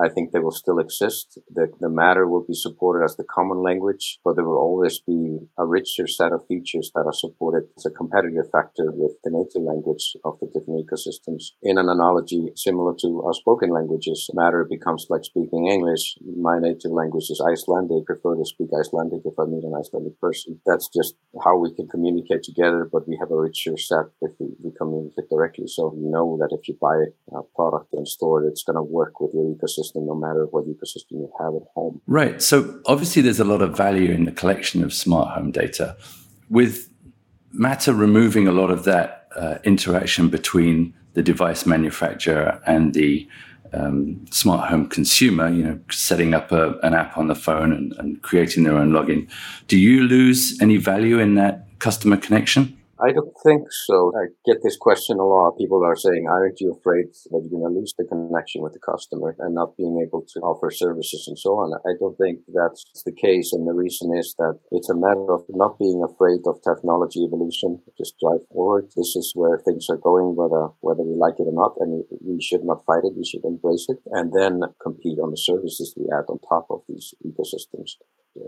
I 0.00 0.08
think 0.08 0.30
they 0.30 0.38
will 0.38 0.52
still 0.52 0.78
exist. 0.78 1.38
The, 1.50 1.68
the 1.80 1.88
matter 1.88 2.26
will 2.28 2.44
be 2.46 2.54
supported 2.54 3.04
as 3.04 3.16
the 3.16 3.24
common 3.24 3.62
language, 3.62 4.20
but 4.24 4.36
there 4.36 4.44
will 4.44 4.58
always 4.58 5.00
be 5.00 5.38
a 5.58 5.66
richer 5.66 6.06
set 6.06 6.32
of 6.32 6.46
features 6.46 6.92
that 6.94 7.04
are 7.04 7.12
supported 7.12 7.68
as 7.76 7.84
a 7.86 7.90
competitive 7.90 8.48
factor 8.52 8.92
with 8.92 9.12
the 9.24 9.30
native 9.30 9.66
language 9.66 10.14
of 10.24 10.38
the 10.40 10.46
different 10.46 10.86
ecosystems. 10.86 11.50
In 11.62 11.78
an 11.78 11.88
analogy 11.88 12.52
similar 12.54 12.94
to 13.00 13.22
our 13.26 13.34
spoken 13.34 13.70
languages, 13.70 14.30
matter 14.34 14.64
becomes 14.64 15.06
like 15.10 15.24
speaking 15.24 15.66
English. 15.66 16.16
My 16.38 16.58
native 16.60 16.92
language 16.92 17.30
is 17.30 17.42
Icelandic. 17.42 17.88
I 17.98 18.06
prefer 18.06 18.36
to 18.36 18.44
speak 18.44 18.68
Icelandic 18.78 19.22
if 19.24 19.34
I 19.38 19.46
meet 19.46 19.64
an 19.64 19.74
Icelandic 19.74 20.20
person. 20.20 20.60
That's 20.64 20.88
just 20.94 21.16
how 21.42 21.56
we 21.56 21.74
can 21.74 21.88
communicate 21.88 22.44
together, 22.44 22.88
but 22.90 23.08
we 23.08 23.18
have 23.18 23.32
a 23.32 23.36
richer 23.36 23.76
set 23.76 24.06
if 24.20 24.30
we, 24.38 24.54
we 24.62 24.70
communicate 24.78 25.28
directly. 25.28 25.66
So 25.66 25.92
you 25.98 26.08
know 26.08 26.38
that 26.38 26.56
if 26.56 26.68
you 26.68 26.78
buy 26.80 27.10
a 27.36 27.42
product 27.56 27.92
and 27.94 28.06
store 28.06 28.44
it, 28.44 28.48
it's 28.48 28.62
going 28.62 28.76
to 28.76 28.82
work 28.82 29.20
with 29.20 29.34
your 29.34 29.44
ecosystem 29.44 29.87
ecosystem, 29.88 30.06
no 30.06 30.14
matter 30.14 30.46
what 30.46 30.66
ecosystem 30.66 31.12
you 31.12 31.32
have 31.38 31.54
at 31.54 31.62
home. 31.74 32.00
Right. 32.06 32.42
So 32.42 32.80
obviously, 32.86 33.22
there's 33.22 33.40
a 33.40 33.44
lot 33.44 33.62
of 33.62 33.76
value 33.76 34.10
in 34.12 34.24
the 34.24 34.32
collection 34.32 34.84
of 34.84 34.92
smart 34.92 35.34
home 35.34 35.50
data. 35.50 35.96
With 36.48 36.88
Matter 37.50 37.94
removing 37.94 38.46
a 38.46 38.52
lot 38.52 38.70
of 38.70 38.84
that 38.84 39.28
uh, 39.34 39.56
interaction 39.64 40.28
between 40.28 40.94
the 41.14 41.22
device 41.22 41.64
manufacturer 41.64 42.60
and 42.66 42.92
the 42.92 43.26
um, 43.72 44.24
smart 44.30 44.68
home 44.68 44.86
consumer, 44.86 45.48
you 45.48 45.64
know, 45.64 45.80
setting 45.90 46.34
up 46.34 46.52
a, 46.52 46.78
an 46.82 46.94
app 46.94 47.16
on 47.16 47.28
the 47.28 47.34
phone 47.34 47.72
and, 47.72 47.94
and 47.98 48.22
creating 48.22 48.64
their 48.64 48.76
own 48.76 48.90
login, 48.90 49.28
do 49.66 49.78
you 49.78 50.02
lose 50.02 50.60
any 50.60 50.76
value 50.76 51.18
in 51.18 51.36
that 51.36 51.66
customer 51.78 52.18
connection? 52.18 52.77
I 53.00 53.12
don't 53.12 53.34
think 53.44 53.70
so. 53.70 54.10
I 54.18 54.34
get 54.44 54.58
this 54.62 54.76
question 54.76 55.18
a 55.18 55.24
lot. 55.24 55.56
People 55.56 55.84
are 55.84 55.94
saying, 55.94 56.26
aren't 56.28 56.60
you 56.60 56.74
afraid 56.74 57.06
that 57.30 57.46
you're 57.46 57.60
going 57.60 57.72
to 57.72 57.78
lose 57.78 57.94
the 57.96 58.04
connection 58.04 58.62
with 58.62 58.72
the 58.72 58.82
customer 58.82 59.36
and 59.38 59.54
not 59.54 59.76
being 59.76 60.02
able 60.02 60.26
to 60.34 60.40
offer 60.40 60.70
services 60.70 61.26
and 61.28 61.38
so 61.38 61.50
on? 61.62 61.78
I 61.86 61.94
don't 62.00 62.18
think 62.18 62.40
that's 62.52 62.82
the 63.06 63.14
case. 63.14 63.52
And 63.52 63.68
the 63.68 63.72
reason 63.72 64.16
is 64.18 64.34
that 64.38 64.58
it's 64.72 64.90
a 64.90 64.98
matter 64.98 65.30
of 65.30 65.44
not 65.48 65.78
being 65.78 66.02
afraid 66.02 66.40
of 66.46 66.58
technology 66.66 67.22
evolution. 67.22 67.78
Just 67.96 68.18
drive 68.18 68.42
forward. 68.50 68.90
This 68.96 69.14
is 69.14 69.30
where 69.34 69.58
things 69.62 69.86
are 69.90 70.02
going, 70.02 70.34
whether, 70.34 70.74
whether 70.80 71.02
we 71.06 71.14
like 71.14 71.38
it 71.38 71.46
or 71.46 71.54
not. 71.54 71.78
And 71.78 72.02
we 72.20 72.42
should 72.42 72.64
not 72.64 72.84
fight 72.84 73.06
it. 73.06 73.14
We 73.14 73.24
should 73.24 73.44
embrace 73.44 73.86
it 73.88 73.98
and 74.10 74.32
then 74.34 74.60
compete 74.82 75.22
on 75.22 75.30
the 75.30 75.38
services 75.38 75.94
we 75.96 76.10
add 76.10 76.26
on 76.26 76.42
top 76.42 76.66
of 76.70 76.82
these 76.88 77.14
ecosystems 77.22 77.94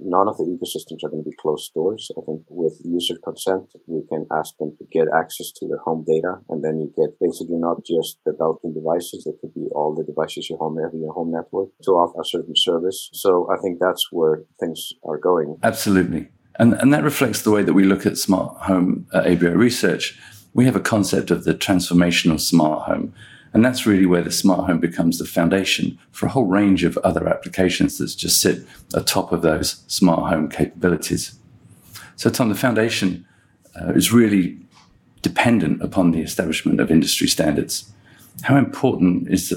none 0.02 0.28
of 0.28 0.36
the 0.36 0.44
ecosystems 0.44 1.04
are 1.04 1.10
going 1.10 1.24
to 1.24 1.30
be 1.30 1.36
closed 1.40 1.72
doors. 1.74 2.10
I 2.16 2.20
think 2.26 2.42
with 2.48 2.80
user 2.84 3.16
consent, 3.22 3.70
you 3.86 4.06
can 4.08 4.26
ask 4.32 4.56
them 4.58 4.76
to 4.78 4.84
get 4.92 5.06
access 5.14 5.52
to 5.56 5.68
their 5.68 5.78
home 5.78 6.04
data, 6.06 6.38
and 6.48 6.64
then 6.64 6.80
you 6.80 6.92
get 6.96 7.18
basically 7.20 7.56
not 7.56 7.84
just 7.84 8.18
the 8.24 8.32
Belkin 8.32 8.74
devices; 8.74 9.26
it 9.26 9.36
could 9.40 9.54
be 9.54 9.68
all 9.74 9.94
the 9.94 10.04
devices 10.04 10.48
you 10.50 10.56
home 10.56 10.78
have 10.82 10.94
your 10.94 11.12
home 11.12 11.32
network 11.32 11.68
to 11.82 11.92
offer 11.92 12.20
a 12.20 12.24
certain 12.24 12.56
service. 12.56 13.10
So 13.12 13.48
I 13.52 13.60
think 13.60 13.78
that's 13.80 14.08
where 14.10 14.44
things 14.58 14.92
are 15.04 15.18
going. 15.18 15.58
Absolutely, 15.62 16.28
and 16.58 16.74
and 16.74 16.92
that 16.92 17.04
reflects 17.04 17.42
the 17.42 17.50
way 17.50 17.62
that 17.62 17.74
we 17.74 17.84
look 17.84 18.06
at 18.06 18.18
smart 18.18 18.56
home 18.62 19.06
uh, 19.12 19.18
at 19.18 19.26
ABI 19.26 19.48
Research. 19.48 20.18
We 20.52 20.64
have 20.64 20.76
a 20.76 20.80
concept 20.80 21.30
of 21.30 21.44
the 21.44 21.54
transformational 21.54 22.40
smart 22.40 22.88
home 22.88 23.14
and 23.52 23.64
that's 23.64 23.86
really 23.86 24.06
where 24.06 24.22
the 24.22 24.30
smart 24.30 24.66
home 24.66 24.78
becomes 24.78 25.18
the 25.18 25.24
foundation 25.24 25.98
for 26.12 26.26
a 26.26 26.28
whole 26.30 26.44
range 26.44 26.84
of 26.84 26.96
other 26.98 27.28
applications 27.28 27.98
that 27.98 28.14
just 28.16 28.40
sit 28.40 28.64
atop 28.94 29.32
of 29.32 29.42
those 29.42 29.82
smart 29.86 30.30
home 30.30 30.48
capabilities. 30.48 31.34
So, 32.16 32.30
Tom, 32.30 32.48
the 32.48 32.54
foundation 32.54 33.26
uh, 33.80 33.92
is 33.92 34.12
really 34.12 34.58
dependent 35.22 35.82
upon 35.82 36.12
the 36.12 36.20
establishment 36.20 36.80
of 36.80 36.90
industry 36.90 37.26
standards. 37.26 37.92
How 38.42 38.56
important 38.56 39.28
is 39.28 39.52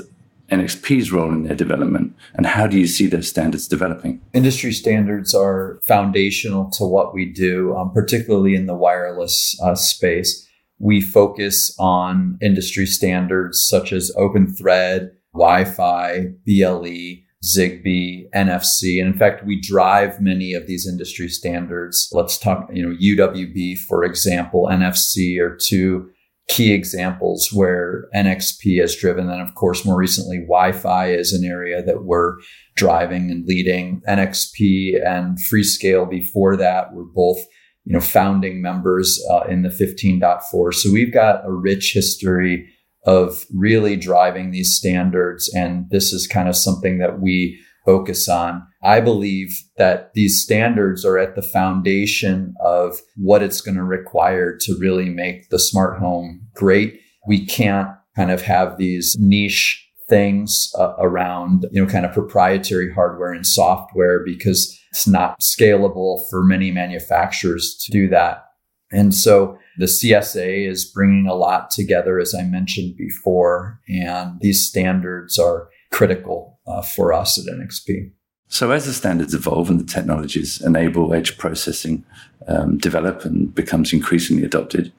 NXP's 0.50 1.12
role 1.12 1.32
in 1.32 1.44
their 1.44 1.56
development, 1.56 2.16
and 2.34 2.46
how 2.46 2.68
do 2.68 2.80
you 2.80 2.88
see 2.88 3.08
those 3.08 3.30
standards 3.30 3.68
developing? 3.68 4.22
Industry 4.34 4.74
standards 4.74 5.34
are 5.34 5.80
foundational 5.84 6.70
to 6.72 6.86
what 6.86 7.14
we 7.14 7.26
do, 7.26 7.76
um, 7.76 7.92
particularly 7.92 8.56
in 8.56 8.66
the 8.66 8.76
wireless 8.76 9.60
uh, 9.62 9.76
space 9.76 10.43
we 10.80 11.02
focus 11.02 11.76
on 11.80 12.38
industry 12.42 12.86
standards 12.86 13.66
such 13.68 13.94
as 13.94 14.12
open 14.18 14.54
thread, 14.54 15.12
Wi-Fi, 15.34 16.26
BLE, 16.46 17.24
Zigbee, 17.44 18.30
NFC. 18.34 19.00
And 19.02 19.14
in 19.14 19.20
fact, 19.20 19.46
we 19.46 19.60
drive 19.60 20.22
many 20.22 20.54
of 20.54 20.66
these 20.66 20.88
industry 20.88 21.28
standards. 21.28 22.10
Let's 22.14 22.38
talk, 22.38 22.70
you 22.74 22.82
know, 22.82 22.96
UWB, 22.96 23.80
for 23.80 24.04
example, 24.04 24.70
NFC 24.72 25.40
are 25.40 25.58
two 25.58 26.10
key 26.48 26.74
examples 26.74 27.50
where 27.52 28.08
NXP 28.16 28.80
has 28.82 28.96
driven. 28.96 29.30
And 29.30 29.42
of 29.42 29.56
course, 29.56 29.86
more 29.86 29.98
recently, 29.98 30.40
Wi-Fi 30.40 31.12
is 31.12 31.34
an 31.34 31.44
area 31.44 31.84
that 31.84 32.04
we're 32.04 32.38
driving 32.76 33.30
and 33.32 33.46
leading. 33.46 34.02
NXP 34.08 35.06
and 35.06 35.38
Freescale 35.38 36.10
before 36.10 36.56
that 36.58 36.94
were 36.94 37.06
both 37.06 37.40
you 37.86 37.94
know, 37.94 38.00
founding 38.00 38.62
members 38.62 39.22
uh, 39.30 39.42
in 39.42 39.62
the 39.62 39.70
15.4. 39.70 40.74
So 40.74 40.92
we've 40.92 41.14
got 41.14 41.46
a 41.46 41.52
rich 41.52 41.94
history 41.94 42.70
of 43.06 43.46
really 43.54 43.98
driving 43.98 44.52
these 44.52 44.76
standards. 44.76 45.52
And 45.54 45.90
this 45.90 46.14
is 46.14 46.28
kind 46.28 46.48
of 46.48 46.56
something 46.56 47.00
that 47.00 47.20
we 47.20 47.60
focus 47.86 48.30
on. 48.30 48.66
I 48.82 49.02
believe 49.02 49.62
that 49.78 50.14
these 50.14 50.42
standards 50.42 51.04
are 51.04 51.18
at 51.18 51.36
the 51.36 51.42
foundation 51.42 52.54
of 52.64 53.02
what 53.18 53.44
it's 53.44 53.60
going 53.60 53.76
to 53.76 53.84
require 53.84 54.58
to 54.62 54.78
really 54.80 55.10
make 55.10 55.50
the 55.50 55.60
smart 55.60 56.00
home 56.00 56.48
great. 56.54 57.00
We 57.28 57.46
can't 57.46 57.90
kind 58.16 58.32
of 58.32 58.42
have 58.44 58.78
these 58.78 59.18
niche 59.20 59.86
things 60.10 60.72
uh, 60.78 60.94
around, 61.00 61.66
you 61.72 61.82
know, 61.82 61.90
kind 61.90 62.06
of 62.06 62.14
proprietary 62.14 62.94
hardware 62.94 63.32
and 63.34 63.46
software 63.46 64.24
because 64.24 64.80
it's 64.94 65.08
not 65.08 65.40
scalable 65.42 66.22
for 66.30 66.44
many 66.44 66.70
manufacturers 66.70 67.76
to 67.84 67.92
do 67.92 68.08
that. 68.10 68.46
And 68.92 69.12
so 69.12 69.58
the 69.80 69.86
CSA 69.86 70.70
is 70.70 70.86
bringing 70.86 71.26
a 71.26 71.34
lot 71.34 71.72
together, 71.72 72.20
as 72.20 72.36
I 72.36 72.44
mentioned 72.44 72.96
before, 72.96 73.82
and 73.90 74.40
these 74.40 74.68
standards 74.68 75.40
are 75.40 75.68
critical 75.92 76.60
uh, 76.68 76.84
for 76.84 77.12
us 77.12 77.40
at 77.40 77.52
NXP. 77.52 78.12
So, 78.50 78.70
as 78.70 78.86
the 78.86 78.94
standards 78.94 79.34
evolve 79.34 79.72
and 79.72 79.80
the 79.80 79.92
technologies 79.92 80.62
enable 80.62 81.12
edge 81.12 81.40
processing 81.40 82.06
um, 82.48 82.78
develop 82.78 83.26
and 83.26 83.54
becomes 83.56 83.94
increasingly 83.94 84.44
adopted, 84.44 84.94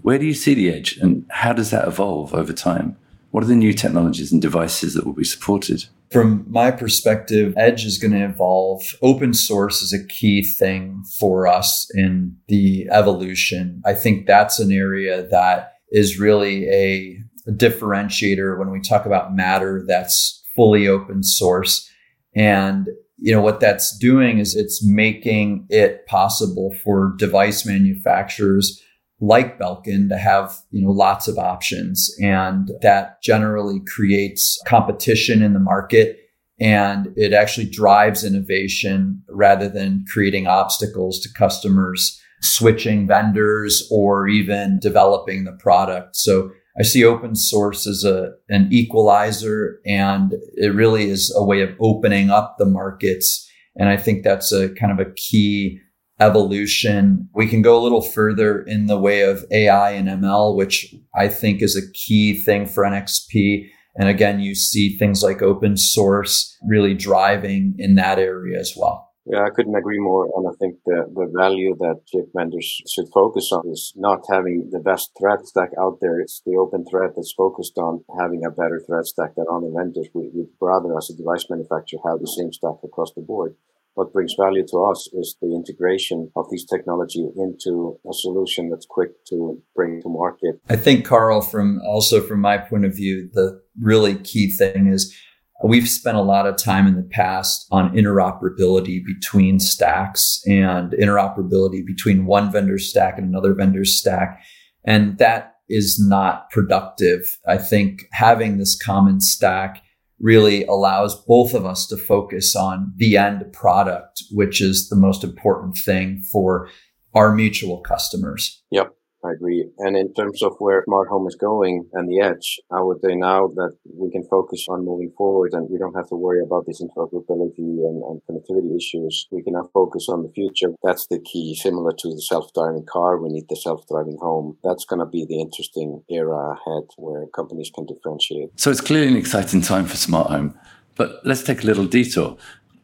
where 0.00 0.18
do 0.18 0.24
you 0.24 0.32
see 0.32 0.54
the 0.54 0.70
edge 0.72 0.96
and 0.96 1.26
how 1.28 1.52
does 1.52 1.70
that 1.70 1.86
evolve 1.86 2.32
over 2.32 2.54
time? 2.54 2.96
What 3.34 3.42
are 3.42 3.48
the 3.48 3.56
new 3.56 3.72
technologies 3.72 4.30
and 4.30 4.40
devices 4.40 4.94
that 4.94 5.04
will 5.04 5.12
be 5.12 5.24
supported? 5.24 5.86
From 6.12 6.46
my 6.48 6.70
perspective, 6.70 7.52
Edge 7.56 7.84
is 7.84 7.98
going 7.98 8.12
to 8.12 8.24
evolve. 8.24 8.84
Open 9.02 9.34
source 9.34 9.82
is 9.82 9.92
a 9.92 10.06
key 10.06 10.44
thing 10.44 11.02
for 11.18 11.48
us 11.48 11.90
in 11.94 12.36
the 12.46 12.86
evolution. 12.92 13.82
I 13.84 13.94
think 13.94 14.28
that's 14.28 14.60
an 14.60 14.70
area 14.70 15.26
that 15.32 15.72
is 15.90 16.20
really 16.20 16.68
a, 16.68 17.18
differentiator 17.50 18.56
when 18.56 18.70
we 18.70 18.80
talk 18.80 19.04
about 19.04 19.34
Matter 19.34 19.84
that's 19.86 20.42
fully 20.54 20.86
open 20.86 21.24
source. 21.24 21.90
And 22.36 22.88
you 23.18 23.34
know 23.34 23.42
what 23.42 23.60
that's 23.60 23.98
doing 23.98 24.38
is 24.38 24.54
it's 24.54 24.82
making 24.82 25.66
it 25.68 26.06
possible 26.06 26.74
for 26.84 27.14
device 27.18 27.66
manufacturers 27.66 28.80
like 29.20 29.58
Belkin 29.58 30.08
to 30.08 30.18
have, 30.18 30.56
you 30.70 30.82
know, 30.82 30.90
lots 30.90 31.28
of 31.28 31.38
options. 31.38 32.10
And 32.22 32.70
that 32.82 33.22
generally 33.22 33.80
creates 33.86 34.60
competition 34.66 35.42
in 35.42 35.52
the 35.52 35.60
market 35.60 36.18
and 36.60 37.08
it 37.16 37.32
actually 37.32 37.68
drives 37.68 38.24
innovation 38.24 39.22
rather 39.28 39.68
than 39.68 40.04
creating 40.12 40.46
obstacles 40.46 41.20
to 41.20 41.32
customers 41.36 42.20
switching 42.42 43.06
vendors 43.06 43.88
or 43.90 44.28
even 44.28 44.78
developing 44.80 45.44
the 45.44 45.56
product. 45.58 46.14
So 46.16 46.50
I 46.78 46.82
see 46.82 47.04
open 47.04 47.34
source 47.34 47.86
as 47.86 48.04
a, 48.04 48.32
an 48.48 48.68
equalizer 48.70 49.80
and 49.86 50.34
it 50.54 50.74
really 50.74 51.08
is 51.08 51.32
a 51.36 51.44
way 51.44 51.60
of 51.60 51.70
opening 51.80 52.30
up 52.30 52.56
the 52.58 52.66
markets. 52.66 53.48
And 53.76 53.88
I 53.88 53.96
think 53.96 54.22
that's 54.22 54.52
a 54.52 54.68
kind 54.74 54.92
of 54.92 55.04
a 55.04 55.12
key 55.12 55.80
evolution. 56.24 57.28
We 57.34 57.46
can 57.46 57.62
go 57.62 57.78
a 57.78 57.82
little 57.82 58.02
further 58.02 58.62
in 58.62 58.86
the 58.86 58.98
way 58.98 59.22
of 59.22 59.44
AI 59.50 59.90
and 59.90 60.08
ML, 60.08 60.56
which 60.56 60.94
I 61.14 61.28
think 61.28 61.62
is 61.62 61.76
a 61.76 61.92
key 61.92 62.34
thing 62.34 62.66
for 62.66 62.84
NXP. 62.84 63.68
And 63.96 64.08
again, 64.08 64.40
you 64.40 64.54
see 64.54 64.96
things 64.96 65.22
like 65.22 65.42
open 65.42 65.76
source 65.76 66.56
really 66.66 66.94
driving 66.94 67.74
in 67.78 67.94
that 67.94 68.18
area 68.18 68.58
as 68.58 68.74
well. 68.76 69.10
Yeah, 69.26 69.42
I 69.44 69.50
couldn't 69.50 69.74
agree 69.74 70.00
more. 70.00 70.28
And 70.36 70.46
I 70.46 70.52
think 70.60 70.76
the, 70.84 71.06
the 71.14 71.32
value 71.34 71.74
that 71.80 72.02
chip 72.06 72.26
vendors 72.34 72.82
should 72.92 73.06
focus 73.14 73.52
on 73.52 73.66
is 73.70 73.92
not 73.96 74.20
having 74.30 74.68
the 74.70 74.80
best 74.80 75.12
thread 75.18 75.46
stack 75.46 75.70
out 75.80 75.98
there. 76.02 76.20
It's 76.20 76.42
the 76.44 76.56
open 76.56 76.84
thread 76.90 77.12
that's 77.16 77.32
focused 77.32 77.78
on 77.78 78.04
having 78.18 78.44
a 78.44 78.50
better 78.50 78.82
thread 78.86 79.06
stack 79.06 79.34
than 79.34 79.46
other 79.50 79.70
vendors. 79.74 80.08
We, 80.12 80.28
would 80.34 80.48
rather, 80.60 80.96
as 80.98 81.08
a 81.08 81.16
device 81.16 81.46
manufacturer, 81.48 82.00
have 82.04 82.20
the 82.20 82.26
same 82.26 82.52
stack 82.52 82.84
across 82.84 83.12
the 83.14 83.22
board. 83.22 83.56
What 83.94 84.12
brings 84.12 84.34
value 84.38 84.66
to 84.70 84.84
us 84.84 85.08
is 85.12 85.36
the 85.40 85.54
integration 85.54 86.30
of 86.36 86.46
these 86.50 86.64
technology 86.64 87.26
into 87.36 87.98
a 88.08 88.12
solution 88.12 88.70
that's 88.70 88.86
quick 88.86 89.10
to 89.26 89.60
bring 89.74 90.02
to 90.02 90.08
market. 90.08 90.60
I 90.68 90.76
think, 90.76 91.04
Karl, 91.04 91.40
from 91.40 91.80
also 91.86 92.20
from 92.20 92.40
my 92.40 92.58
point 92.58 92.84
of 92.84 92.94
view, 92.94 93.30
the 93.32 93.60
really 93.80 94.16
key 94.16 94.50
thing 94.50 94.88
is 94.88 95.14
We've 95.62 95.88
spent 95.88 96.16
a 96.16 96.22
lot 96.22 96.46
of 96.46 96.56
time 96.56 96.86
in 96.86 96.96
the 96.96 97.08
past 97.10 97.66
on 97.70 97.94
interoperability 97.96 99.02
between 99.04 99.60
stacks 99.60 100.42
and 100.46 100.92
interoperability 100.92 101.86
between 101.86 102.26
one 102.26 102.50
vendor 102.50 102.78
stack 102.78 103.16
and 103.18 103.28
another 103.28 103.54
vendor 103.54 103.84
stack. 103.84 104.42
And 104.84 105.16
that 105.18 105.54
is 105.68 105.98
not 105.98 106.50
productive. 106.50 107.38
I 107.48 107.58
think 107.58 108.02
having 108.12 108.58
this 108.58 108.76
common 108.76 109.20
stack 109.20 109.80
really 110.20 110.64
allows 110.64 111.14
both 111.26 111.54
of 111.54 111.66
us 111.66 111.86
to 111.88 111.96
focus 111.96 112.54
on 112.54 112.92
the 112.96 113.16
end 113.16 113.44
product, 113.52 114.22
which 114.30 114.60
is 114.60 114.88
the 114.88 114.96
most 114.96 115.24
important 115.24 115.76
thing 115.76 116.22
for 116.32 116.68
our 117.14 117.34
mutual 117.34 117.80
customers. 117.80 118.62
Yep. 118.70 118.94
I 119.24 119.32
agree. 119.32 119.66
And 119.78 119.96
in 119.96 120.12
terms 120.12 120.42
of 120.42 120.52
where 120.58 120.84
smart 120.84 121.08
home 121.08 121.26
is 121.26 121.34
going 121.34 121.88
and 121.94 122.10
the 122.10 122.20
edge, 122.20 122.60
I 122.70 122.82
would 122.82 122.98
say 123.02 123.14
now 123.14 123.48
that 123.48 123.72
we 123.96 124.10
can 124.10 124.22
focus 124.24 124.66
on 124.68 124.84
moving 124.84 125.12
forward 125.16 125.54
and 125.54 125.68
we 125.70 125.78
don't 125.78 125.94
have 125.94 126.08
to 126.08 126.14
worry 126.14 126.42
about 126.44 126.66
this 126.66 126.82
interoperability 126.82 127.80
and, 127.88 128.02
and 128.02 128.20
connectivity 128.28 128.76
issues. 128.76 129.26
We 129.30 129.42
can 129.42 129.54
now 129.54 129.70
focus 129.72 130.08
on 130.10 130.22
the 130.22 130.32
future. 130.34 130.74
That's 130.82 131.06
the 131.06 131.20
key. 131.20 131.54
Similar 131.54 131.92
to 131.92 132.08
the 132.10 132.20
self-driving 132.20 132.84
car, 132.84 133.16
we 133.16 133.30
need 133.30 133.48
the 133.48 133.56
self-driving 133.56 134.18
home. 134.20 134.58
That's 134.62 134.84
going 134.84 135.00
to 135.00 135.06
be 135.06 135.24
the 135.26 135.40
interesting 135.40 136.02
era 136.10 136.52
ahead 136.52 136.84
where 136.98 137.26
companies 137.28 137.70
can 137.74 137.86
differentiate. 137.86 138.50
So 138.60 138.70
it's 138.70 138.82
clearly 138.82 139.08
an 139.08 139.16
exciting 139.16 139.62
time 139.62 139.86
for 139.86 139.96
smart 139.96 140.28
home. 140.30 140.58
But 140.96 141.24
let's 141.24 141.42
take 141.42 141.62
a 141.62 141.66
little 141.66 141.86
detour. 141.86 142.36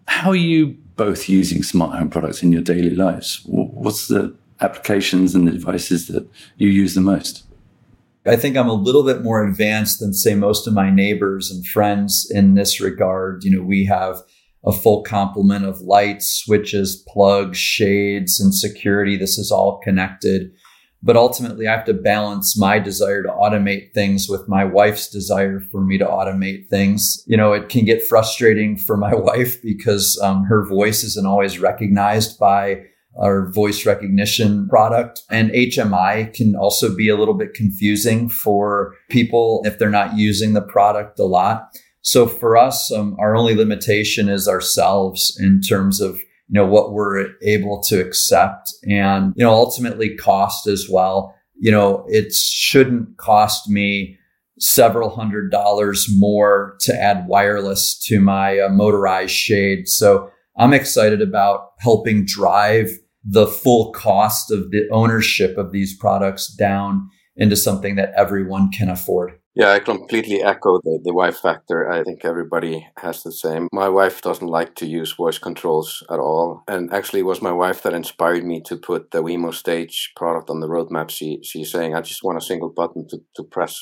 How 0.07 0.31
are 0.31 0.37
you 0.37 0.79
both 0.97 1.29
using 1.29 1.63
smart 1.63 1.97
home 1.99 2.11
products 2.11 2.43
in 2.43 2.51
your 2.51 2.63
daily 2.63 2.91
lives? 2.91 3.43
What's 3.47 4.09
the 4.09 4.37
applications 4.61 5.35
and 5.35 5.47
the 5.47 5.53
devices 5.53 6.09
that 6.09 6.29
you 6.57 6.69
use 6.69 6.95
the 6.95 7.01
most? 7.01 7.45
I 8.27 8.37
think 8.37 8.57
I'm 8.57 8.69
a 8.69 8.75
little 8.75 9.03
bit 9.03 9.23
more 9.23 9.45
advanced 9.45 10.01
than, 10.01 10.13
say, 10.13 10.35
most 10.35 10.67
of 10.67 10.75
my 10.75 10.91
neighbors 10.91 11.51
and 11.51 11.67
friends 11.67 12.31
in 12.31 12.55
this 12.55 12.81
regard. 12.81 13.45
You 13.45 13.57
know, 13.57 13.63
we 13.63 13.87
have 13.87 14.21
a 14.65 14.73
full 14.73 15.03
complement 15.03 15.65
of 15.65 15.81
lights, 15.81 16.29
switches, 16.29 17.03
plugs, 17.09 17.57
shades, 17.57 18.39
and 18.39 18.55
security. 18.55 19.17
This 19.17 19.39
is 19.39 19.51
all 19.51 19.79
connected. 19.79 20.53
But 21.03 21.17
ultimately, 21.17 21.67
I 21.67 21.73
have 21.75 21.87
to 21.87 21.95
balance 21.95 22.59
my 22.59 22.79
desire 22.79 23.23
to 23.23 23.31
automate 23.31 23.95
things 23.95 24.29
with 24.29 24.47
my 24.49 24.65
wife's 24.67 25.09
desire 25.09 25.59
for 25.59 25.81
me 25.81 25.97
to 25.97 26.05
automate 26.05 26.69
things. 26.69 27.25
You 27.27 27.39
know, 27.39 27.55
it 27.55 27.71
can 27.71 27.87
get 27.87 28.07
frustrating 28.07 28.77
for 28.77 28.99
my 28.99 29.15
wife 29.15 29.63
because 29.63 30.21
um, 30.23 30.45
her 30.45 30.67
voice 30.67 31.03
isn't 31.05 31.27
always 31.27 31.59
recognized 31.59 32.39
by 32.39 32.83
our 33.19 33.51
voice 33.51 33.85
recognition 33.87 34.69
product. 34.69 35.23
And 35.31 35.51
HMI 35.51 36.33
can 36.33 36.55
also 36.55 36.95
be 36.95 37.09
a 37.09 37.17
little 37.17 37.35
bit 37.35 37.55
confusing 37.55 38.29
for 38.29 38.95
people 39.09 39.63
if 39.65 39.79
they're 39.79 39.91
not 39.91 40.17
using 40.17 40.53
the 40.53 40.63
product 40.63 41.19
a 41.19 41.25
lot. 41.25 41.69
So 42.03 42.27
for 42.27 42.57
us, 42.57 42.91
um, 42.91 43.17
our 43.19 43.37
only 43.37 43.55
limitation 43.55 44.29
is 44.29 44.49
ourselves 44.49 45.37
in 45.41 45.61
terms 45.61 46.01
of 46.01 46.21
you 46.51 46.55
know 46.55 46.67
what 46.67 46.93
we're 46.93 47.29
able 47.43 47.81
to 47.83 48.01
accept 48.01 48.75
and 48.89 49.33
you 49.37 49.45
know 49.45 49.53
ultimately 49.53 50.17
cost 50.17 50.67
as 50.67 50.89
well 50.91 51.33
you 51.57 51.71
know 51.71 52.05
it 52.09 52.35
shouldn't 52.35 53.17
cost 53.19 53.69
me 53.69 54.19
several 54.59 55.11
hundred 55.11 55.53
dollars 55.53 56.09
more 56.19 56.77
to 56.81 56.93
add 56.93 57.29
wireless 57.29 57.97
to 58.07 58.21
my 58.21 58.59
uh, 58.59 58.69
motorized 58.69 59.33
shade 59.33 59.87
so 59.87 60.29
I'm 60.59 60.75
excited 60.75 61.23
about 61.23 61.71
helping 61.79 62.27
drive 62.27 62.91
the 63.25 63.47
full 63.47 63.93
cost 63.93 64.51
of 64.51 64.71
the 64.71 64.89
ownership 64.91 65.57
of 65.59 65.73
these 65.73 65.97
products 65.97 66.49
down 66.49 67.09
into 67.37 67.57
something 67.57 67.97
that 67.97 68.13
everyone 68.17 68.71
can 68.71 68.89
afford. 68.89 69.33
Yeah, 69.55 69.73
I 69.73 69.81
completely 69.81 70.43
echo 70.43 70.79
the, 70.85 71.01
the 71.03 71.13
wife 71.13 71.39
factor. 71.39 71.91
I 71.91 72.05
think 72.05 72.25
everybody 72.25 72.87
has 72.99 73.23
the 73.23 73.33
same. 73.33 73.69
My 73.73 73.89
wife 73.89 74.23
doesn't 74.23 74.47
like 74.47 74.77
to 74.77 74.87
use 74.87 75.13
voice 75.13 75.39
controls 75.39 76.05
at 76.09 76.21
all. 76.21 76.63
And 76.69 76.93
actually, 76.93 77.21
it 77.21 77.27
was 77.27 77.43
my 77.43 77.53
wife 77.53 77.83
that 77.83 77.93
inspired 77.93 78.45
me 78.45 78.63
to 78.67 78.77
put 78.77 79.11
the 79.11 79.25
Wemo 79.25 79.53
Stage 79.53 80.13
product 80.15 80.51
on 80.51 80.61
the 80.61 80.69
roadmap. 80.69 81.11
She, 81.11 81.41
she's 81.43 81.73
saying, 81.73 81.95
I 81.95 82.01
just 82.01 82.23
want 82.23 82.39
a 82.39 82.41
single 82.41 82.69
button 82.69 83.09
to, 83.09 83.19
to 83.37 83.43
press 83.43 83.77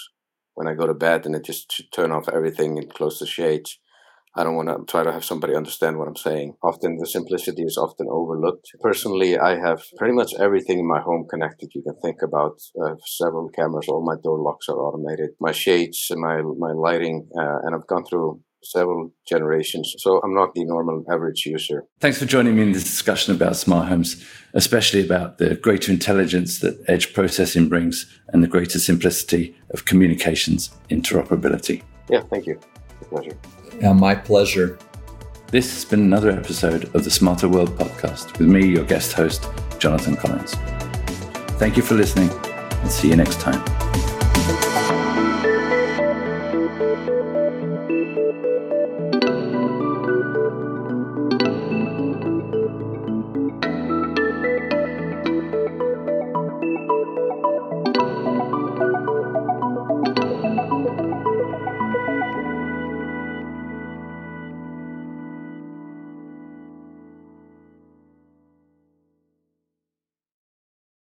when 0.55 0.67
I 0.67 0.75
go 0.75 0.87
to 0.87 0.95
bed 0.95 1.27
and 1.27 1.37
it 1.37 1.45
just 1.45 1.71
should 1.71 1.93
turn 1.93 2.13
off 2.13 2.29
everything 2.29 2.79
and 2.79 2.93
close 2.93 3.19
the 3.19 3.27
shades. 3.27 3.79
I 4.39 4.45
don't 4.45 4.55
want 4.55 4.69
to 4.69 4.85
try 4.89 5.03
to 5.03 5.11
have 5.11 5.25
somebody 5.25 5.57
understand 5.57 5.99
what 5.99 6.07
I'm 6.07 6.15
saying. 6.15 6.55
Often 6.63 6.99
the 6.99 7.07
simplicity 7.07 7.65
is 7.65 7.77
often 7.77 8.07
overlooked. 8.09 8.71
Personally, 8.81 9.37
I 9.37 9.59
have 9.59 9.83
pretty 9.97 10.15
much 10.15 10.33
everything 10.39 10.79
in 10.79 10.87
my 10.87 11.01
home 11.01 11.27
connected. 11.29 11.71
You 11.75 11.83
can 11.83 11.97
think 12.01 12.23
about 12.23 12.61
uh, 12.81 12.95
several 13.05 13.49
cameras. 13.49 13.89
All 13.89 14.05
my 14.05 14.15
door 14.23 14.39
locks 14.39 14.69
are 14.69 14.77
automated. 14.77 15.31
My 15.41 15.51
shades, 15.51 16.07
my 16.15 16.41
my 16.57 16.71
lighting, 16.71 17.29
uh, 17.37 17.59
and 17.65 17.75
I've 17.75 17.89
gone 17.89 18.05
through 18.05 18.41
several 18.63 19.13
generations. 19.29 19.97
So 19.99 20.21
I'm 20.23 20.35
not 20.35 20.55
the 20.55 20.65
normal 20.65 21.05
average 21.11 21.45
user. 21.45 21.85
Thanks 21.99 22.19
for 22.19 22.25
joining 22.25 22.55
me 22.55 22.63
in 22.63 22.73
this 22.73 22.85
discussion 22.85 23.35
about 23.35 23.57
smart 23.57 23.89
homes, 23.89 24.25
especially 24.55 25.05
about 25.05 25.39
the 25.39 25.57
greater 25.57 25.91
intelligence 25.91 26.61
that 26.61 26.81
edge 26.87 27.13
processing 27.13 27.69
brings 27.69 28.07
and 28.29 28.45
the 28.45 28.49
greater 28.49 28.79
simplicity 28.79 29.57
of 29.71 29.85
communications 29.85 30.71
interoperability. 30.91 31.83
Yeah, 32.09 32.23
thank 32.31 32.47
you. 32.47 32.61
Pleasure. 33.09 33.37
Yeah, 33.81 33.93
my 33.93 34.15
pleasure. 34.15 34.79
This 35.51 35.73
has 35.73 35.85
been 35.85 36.01
another 36.01 36.31
episode 36.31 36.95
of 36.95 37.05
the 37.05 37.11
Smarter 37.11 37.49
World 37.49 37.71
podcast 37.71 38.39
with 38.39 38.49
me, 38.49 38.67
your 38.67 38.85
guest 38.85 39.13
host, 39.13 39.49
Jonathan 39.79 40.17
Collins. 40.17 40.55
Thank 41.59 41.77
you 41.77 41.83
for 41.83 41.95
listening 41.95 42.31
and 42.31 42.91
see 42.91 43.09
you 43.09 43.17
next 43.17 43.41
time. 43.41 43.65